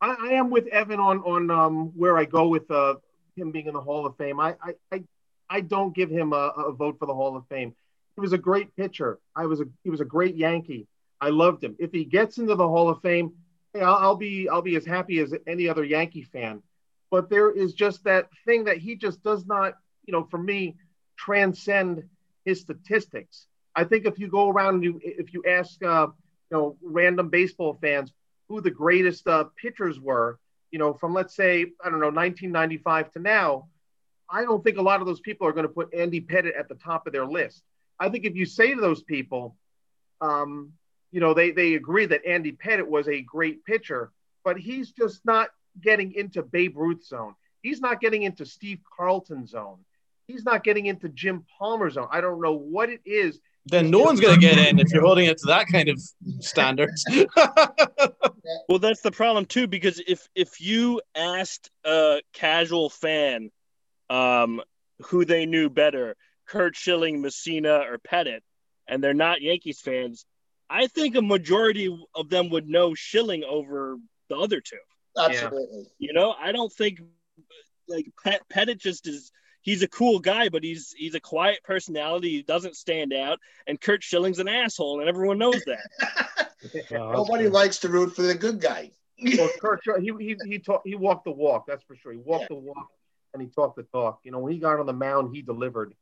[0.00, 2.96] I, I am with Evan on on um, where I go with uh,
[3.36, 4.40] him being in the Hall of Fame.
[4.40, 5.04] I I, I,
[5.52, 7.74] I don't give him a, a vote for the Hall of Fame.
[8.14, 9.18] He was a great pitcher.
[9.36, 10.86] I was a he was a great Yankee.
[11.20, 11.76] I loved him.
[11.78, 13.32] If he gets into the Hall of Fame,
[13.74, 16.62] hey, I'll, I'll be I'll be as happy as any other Yankee fan.
[17.10, 19.74] But there is just that thing that he just does not,
[20.06, 20.76] you know, for me,
[21.16, 22.02] transcend
[22.46, 23.46] his statistics.
[23.76, 26.06] I think if you go around and you if you ask uh,
[26.50, 28.10] you know random baseball fans
[28.48, 30.38] who the greatest uh, pitchers were,
[30.70, 33.68] you know, from let's say, I don't know, 1995 to now,
[34.32, 36.68] I don't think a lot of those people are going to put Andy Pettitte at
[36.68, 37.62] the top of their list.
[38.00, 39.56] I think if you say to those people,
[40.20, 40.72] um,
[41.10, 44.10] you know, they, they agree that Andy Pettitte was a great pitcher,
[44.44, 47.34] but he's just not getting into Babe Ruth zone.
[47.60, 49.78] He's not getting into Steve Carlton zone.
[50.26, 52.08] He's not getting into Jim Palmer zone.
[52.10, 55.02] I don't know what it is then no one's going to get in if you're
[55.02, 56.00] holding it to that kind of
[56.40, 57.04] standards.
[58.68, 63.50] Well, that's the problem too, because if if you asked a casual fan
[64.12, 64.60] um,
[65.06, 68.42] who they knew better, Curt Schilling, Mussina, or Pettitte,
[68.86, 70.26] and they're not Yankees fans,
[70.68, 73.96] I think a majority of them would know Schilling over
[74.28, 74.76] the other two.
[75.18, 75.86] Absolutely.
[75.98, 77.00] You know, I don't think
[77.88, 79.32] like Pet, Pettitte just is.
[79.62, 82.30] He's a cool guy, but he's he's a quiet personality.
[82.30, 86.50] He doesn't stand out, and Curt Schilling's an asshole, and everyone knows that.
[86.90, 88.90] Nobody likes to root for the good guy.
[89.38, 91.66] well, Curt, he he he talk, he walked the walk.
[91.66, 92.12] That's for sure.
[92.12, 92.88] He walked the walk
[93.32, 94.20] and he talked the talk.
[94.24, 95.94] You know, when he got on the mound, he delivered.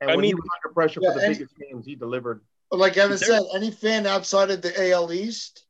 [0.00, 2.40] And I when he was under pressure Yeah, for the and- biggest games, he delivered.
[2.70, 5.64] Like Evan There- said, any fan outside of the AL East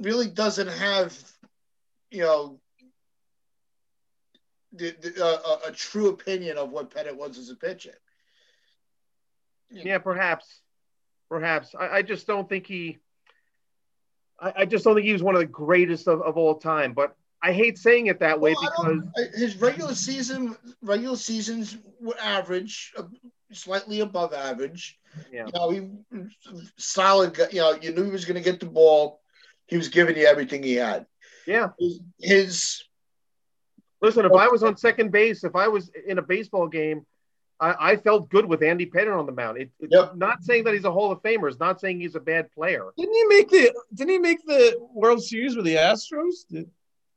[0.00, 1.16] really doesn't have,
[2.10, 2.60] you know,
[4.72, 7.94] the, the, uh, a, a true opinion of what Pettitte was as a pitcher.
[9.70, 10.60] Yeah, perhaps,
[11.28, 11.74] perhaps.
[11.78, 12.98] I, I just don't think he.
[14.40, 16.92] I, I just don't think he was one of the greatest of, of all time.
[16.92, 17.16] But
[17.46, 22.92] I hate saying it that way Well, because his regular season regular seasons were average,
[22.96, 23.02] uh,
[23.52, 24.98] slightly above average.
[25.30, 26.26] yeah, You know, he
[26.78, 27.36] solid.
[27.52, 29.20] You know, you knew he was going to get the ball.
[29.66, 31.06] He was giving you everything he had.
[31.46, 31.68] yeah.
[31.78, 32.84] His, his
[34.00, 37.06] Listen, if I was on second base, if I was in a baseball game,
[37.60, 39.58] I, I felt good with Andy Pettitte on the mound.
[39.58, 40.16] It, it's Yep.
[40.16, 41.48] not saying that he's a Hall of Famer.
[41.48, 42.84] It's not saying he's a bad player.
[42.98, 46.46] didn't he make the Didn't he make the World Series with the Astros?
[46.50, 46.70] Did-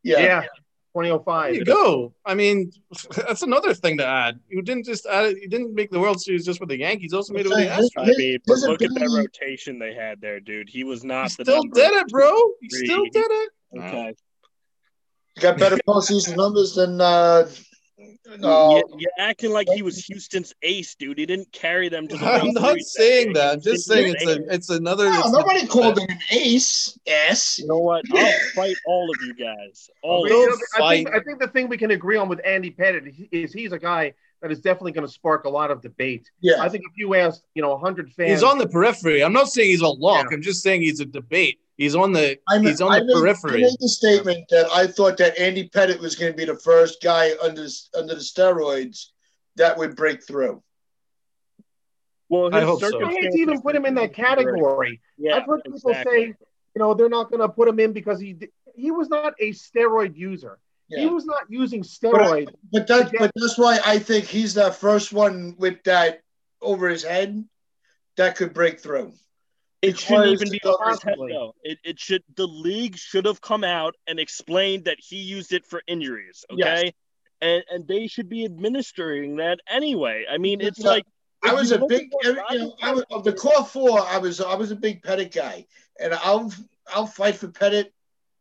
[0.07, 0.19] yeah.
[0.19, 1.55] Yeah, There 2005.
[1.55, 2.13] you go.
[2.25, 2.71] I mean,
[3.15, 4.39] that's another thing to add.
[4.49, 5.37] You didn't just add it.
[5.41, 7.13] You didn't make the World Series just with the Yankees.
[7.13, 8.13] Also made it with the Astros.
[8.13, 10.69] I mean, but look at that rotation they had there, dude.
[10.69, 12.33] He was not He the still did it, bro.
[12.61, 12.85] He three.
[12.87, 13.49] still did it.
[13.77, 14.13] Okay.
[15.35, 17.47] He got better postseason numbers than uh,
[18.39, 18.77] no.
[18.77, 21.17] You- You're acting like he was Houston's ace, dude.
[21.17, 23.53] He didn't carry them to the I'm World not Series saying that.
[23.53, 25.05] I'm just saying it's a it's another.
[25.05, 26.97] No, it's nobody not- called him an ace.
[27.05, 27.59] Yes.
[27.59, 28.03] You know what?
[28.13, 29.89] I'll fight all of you guys.
[30.03, 30.49] All But, of you you.
[30.79, 33.53] know, I, think, I think the thing we can agree on with Andy Pettitte is
[33.53, 36.29] he's a guy that is definitely going to spark a lot of debate.
[36.41, 36.61] Yeah.
[36.61, 39.23] I think if you asked, you know, 100 fans, He's on the periphery.
[39.23, 40.27] I'm not saying he's a lock.
[40.29, 40.35] Yeah.
[40.35, 41.59] I'm just saying he's a debate.
[41.77, 43.63] He's on the I he's on I the made, periphery.
[43.63, 46.57] I made the statement that I thought that Andy Pettitte was going to be the
[46.57, 49.05] first guy under under the steroids
[49.55, 50.63] that would break through.
[52.29, 53.05] Well, I his hope so.
[53.05, 54.99] I hate to even put him in that category.
[55.17, 56.17] Yeah, I've heard people exactly.
[56.17, 56.25] say,
[56.75, 58.35] you know, they're not going to put him in because he
[58.75, 60.57] he was not a steroid user.
[60.89, 62.47] He was not using steroids.
[62.71, 66.21] But that but that's why I think he's that first one with that
[66.61, 67.43] over his head
[68.15, 69.13] that could break through.
[69.81, 71.53] It shouldn't even be over his head, though.
[71.63, 72.23] It, it should.
[72.35, 76.43] The league should have come out and explained that he used it for injuries.
[76.51, 76.79] Yes.
[76.79, 76.93] Okay,
[77.41, 80.25] and and they should be administering that anyway.
[80.29, 80.87] I mean, it's Yeah.
[80.89, 81.03] like
[81.43, 84.01] I was a big, what you know, I was, of the core four.
[84.01, 85.67] I was, I was a big Pettitte guy,
[85.99, 86.51] and I'll,
[86.93, 87.91] I'll fight for Pettitte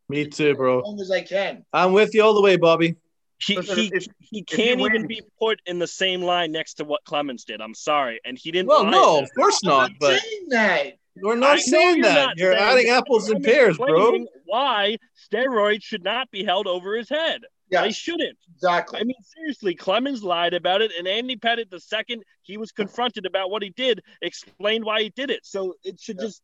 [0.09, 0.79] Me too, bro.
[0.79, 1.63] as long as I can.
[1.71, 2.95] I'm with you all the way, Bobby.
[3.39, 7.03] He he, if- he can't even be put in the same line next to what
[7.05, 7.61] Clemens did.
[7.61, 8.67] I'm sorry, and he didn't.
[8.69, 9.91] Well, no, about of course I'm not.
[9.99, 10.93] But saying that.
[11.21, 12.13] We're not know saying you're that.
[12.27, 12.97] not You're saying adding that.
[12.97, 14.25] apples and I'm pears, bro.
[14.45, 14.97] Why
[15.31, 17.41] steroids should not be held over his head?
[17.69, 18.37] Yeah, they shouldn't.
[18.55, 18.99] exactly.
[18.99, 23.25] I mean, seriously, Clemens lied about it, and Andy Pettitte, the second he was confronted
[23.25, 25.45] about what he did, explained why he did it.
[25.45, 26.27] So it should Yeah.
[26.27, 26.41] just.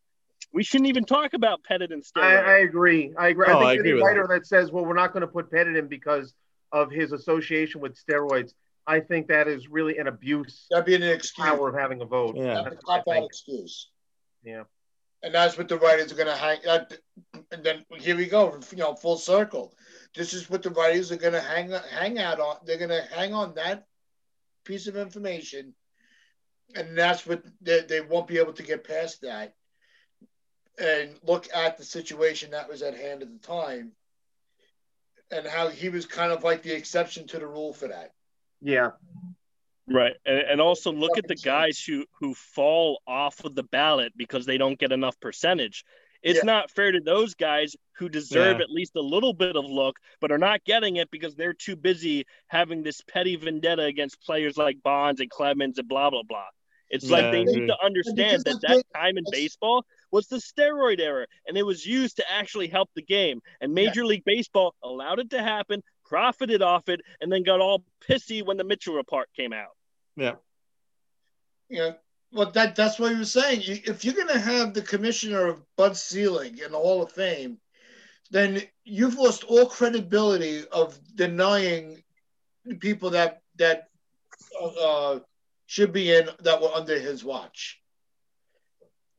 [0.51, 2.45] We shouldn't even talk about Pettitte and I, steroids.
[2.45, 3.13] I agree.
[3.17, 3.45] I agree.
[3.47, 4.45] Oh, I think I any agree with writer that.
[4.45, 6.33] says, "Well, we're not going to put Pettitte in because
[6.73, 8.53] of his association with steroids,"
[8.85, 11.47] I think that is really an abuse That'd be an excuse.
[11.47, 12.35] power of having a vote.
[12.35, 12.55] Yeah.
[12.55, 13.25] That's a That's what I cop out think.
[13.27, 13.87] excuse.
[14.43, 14.63] Yeah.
[15.21, 16.59] And that's what the writers are going to hang.
[16.65, 16.93] That,
[17.51, 18.59] and then here we go.
[18.71, 19.73] You know, full circle.
[20.15, 22.57] This is what the writers are going to hang hang out on.
[22.65, 23.85] They're going to hang on that
[24.65, 25.73] piece of information,
[26.75, 29.53] and that's what they, they won't be able to get past that
[30.77, 33.93] and look at the situation that was at hand at the time,
[35.31, 38.11] and how he was kind of like the exception to the rule for that.
[38.61, 38.91] Yeah.
[39.87, 44.13] Right, and, and also look at the guys who who fall off of the ballot
[44.15, 45.83] because they don't get enough percentage.
[46.21, 46.45] It's Yeah.
[46.45, 48.63] not fair to those guys who deserve Yeah.
[48.63, 51.75] at least a little bit of look, but are not getting it because they're too
[51.75, 56.47] busy having this petty vendetta against players like Bonds and Clemens and blah blah blah.
[56.89, 57.53] It's Yeah, like I they agree.
[57.61, 61.85] need to understand that that time in baseball was the steroid era, and it was
[61.85, 63.41] used to actually help the game.
[63.59, 65.81] And Major League Baseball allowed it to happen,
[66.13, 69.71] profited off it, and then got all pissy when the Mitchell report came out.
[70.15, 70.35] Yeah.
[71.71, 71.93] Yeah.
[72.31, 73.61] well, that that's what he was saying.
[73.63, 77.11] You, if you're going to have the commissioner of Bud Selig in the Hall of
[77.11, 77.57] Fame,
[78.29, 82.03] then you've lost all credibility of denying
[82.79, 83.89] people that that
[84.61, 85.17] uh,
[85.65, 87.81] should be in that were under his watch.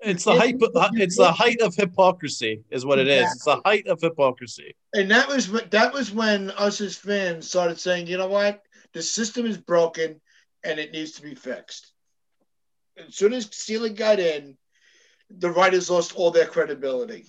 [0.05, 0.57] It's the height.
[0.95, 3.31] It's the height of hypocrisy, is what it is.
[3.33, 4.77] It's the height of hypocrisy.
[4.93, 9.03] And that was that was when us as fans started saying, you know what, the
[9.03, 10.21] system is broken
[10.63, 11.93] and it needs to be fixed.
[12.97, 14.57] As soon as Selig got in,
[15.31, 17.27] the writers lost all their credibility.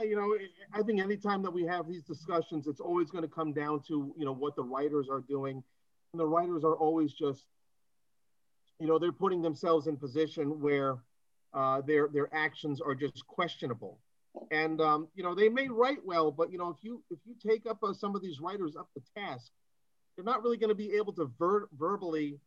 [0.00, 0.34] You know,
[0.72, 4.14] I think anytime that we have these discussions, it's always going to come down to
[4.16, 5.62] you know what the writers are doing,
[6.12, 7.44] and the writers are always just
[8.80, 10.98] you know, they're putting themselves in position where
[11.52, 13.98] uh, their their actions are just questionable.
[14.50, 17.34] And um, you know, they may write well, but you know, if you if you
[17.46, 19.52] take up uh, some of these writers up the task,
[20.16, 22.38] they're not really going to be able to ver- verbally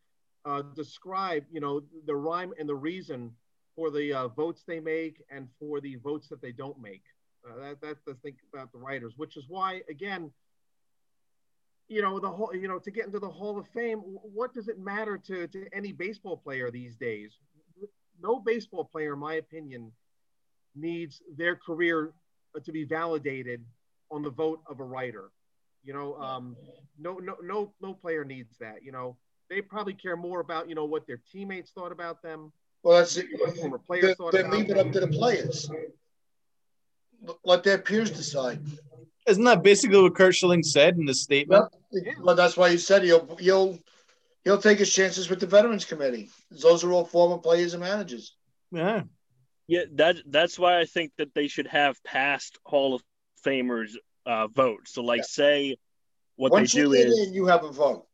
[0.46, 3.32] uh, describe, you know, the rhyme and the reason
[3.76, 7.04] for the uh, votes they make and for the votes that they don't make.
[7.48, 10.32] Uh, that, that's the thing about the writers, which is why, again,
[11.94, 14.00] you know the whole you know to get into the hall of fame
[14.34, 17.38] what does it matter to, to any baseball player these days?
[18.22, 19.92] No baseball player in my opinion
[20.76, 22.14] needs their career
[22.64, 23.64] to be validated
[24.12, 25.30] on the vote of a writer.
[25.84, 26.56] You know um,
[27.00, 29.18] no no no no player needs that you know.
[29.50, 33.18] They probably care more about you know what their teammates thought about them well that's
[33.18, 33.28] it.
[33.58, 35.70] former players they, they leave it up to the players
[37.44, 38.60] let their peers decide
[39.28, 41.70] isn't that basically what Curt Schilling said in the statement?
[41.92, 43.80] Well, well, that's why he said he'll he'll
[44.44, 46.30] he'll take his chances with the Veterans Committee.
[46.52, 48.36] Those are all former players and managers.
[48.72, 49.04] Yeah,
[49.68, 49.84] yeah.
[49.94, 53.04] That that's why I think that they should have past Hall of
[53.46, 53.92] Famers
[54.26, 54.88] uh, vote.
[54.88, 55.26] So, like, yeah.
[55.28, 55.78] say
[56.36, 58.08] what Once they do is in, you have a vote.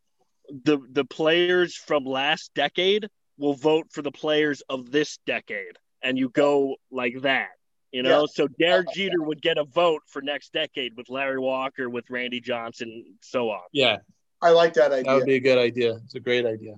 [0.64, 3.08] The the players from last decade
[3.38, 7.50] will vote for the players of this decade, and you go like that.
[7.92, 8.26] You know, yeah.
[8.32, 12.40] so Derek Jeter would get a vote for next decade with Larry Walker, with Randy
[12.40, 13.62] Johnson, so on.
[13.72, 13.98] Yeah,
[14.42, 15.04] I like that idea.
[15.06, 15.96] That would be a good idea.
[16.06, 16.76] It's a great idea.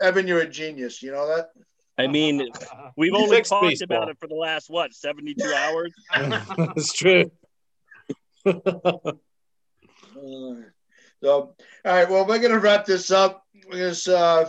[0.00, 1.02] Evan, you're a genius.
[1.02, 1.50] You know that.
[1.98, 2.48] I mean,
[2.96, 3.96] we've only talked baseball.
[3.96, 5.92] about it for the last what seventy-two hours.
[6.56, 7.30] That's true.
[8.46, 9.14] uh, so,
[11.22, 12.08] all right.
[12.08, 13.44] Well, we're gonna wrap this up.
[13.68, 14.48] We're gonna, uh,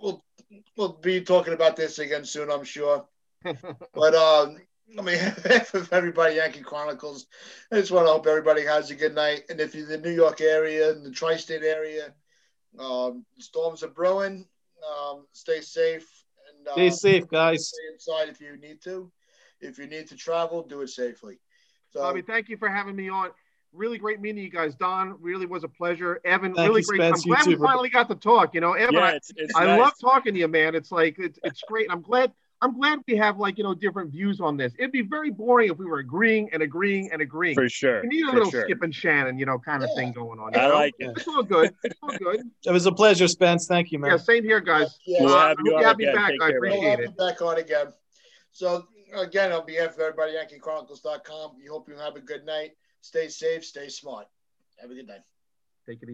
[0.00, 0.24] we'll
[0.76, 3.06] we'll be talking about this again soon, I'm sure.
[3.94, 4.58] but um,
[4.98, 5.18] I mean,
[5.74, 7.26] of everybody, Yankee Chronicles,
[7.70, 9.44] I just want to hope everybody has a good night.
[9.48, 12.12] And if you're in the New York area, and the tri-state area,
[12.78, 14.46] um, storms are brewing.
[14.86, 16.08] Um, stay safe.
[16.48, 17.68] And, uh, stay safe, guys.
[17.68, 19.10] Stay inside if you need to.
[19.60, 21.38] If you need to travel, do it safely.
[21.90, 23.30] So, Bobby, thank you for having me on.
[23.72, 24.74] Really great meeting you guys.
[24.74, 26.20] Don, really was a pleasure.
[26.24, 26.98] Evan, thank really great.
[26.98, 28.54] Spence, I'm glad we finally got to talk.
[28.54, 29.78] You know, Evan, yeah, it's, it's I, nice.
[29.78, 30.74] I love talking to you, man.
[30.74, 31.86] It's like it's, it's great.
[31.88, 32.32] I'm glad
[32.62, 34.74] I'm glad we have like you know different views on this.
[34.78, 37.54] It'd be very boring if we were agreeing and agreeing and agreeing.
[37.54, 38.02] For sure.
[38.02, 38.64] We need a little sure.
[38.64, 39.96] Skip and Shannon, you know, kind of yeah.
[39.96, 40.54] thing going on.
[40.54, 40.74] I know?
[40.74, 41.10] like it.
[41.16, 41.74] It's all good.
[41.84, 42.42] It's all good.
[42.66, 43.66] It was a pleasure, Spence.
[43.66, 44.10] Thank you, man.
[44.10, 44.98] Yeah, same here, guys.
[45.06, 46.32] Yeah, we'll have you, have you back.
[46.42, 47.16] I appreciate we'll it.
[47.16, 47.86] back on again.
[48.52, 52.72] So again, on behalf of everybody, YankeeChronicles.com, we hope you have a good night.
[53.00, 53.64] Stay safe.
[53.64, 54.26] Stay smart.
[54.80, 55.20] Have a good night.
[55.86, 56.08] Take it easy.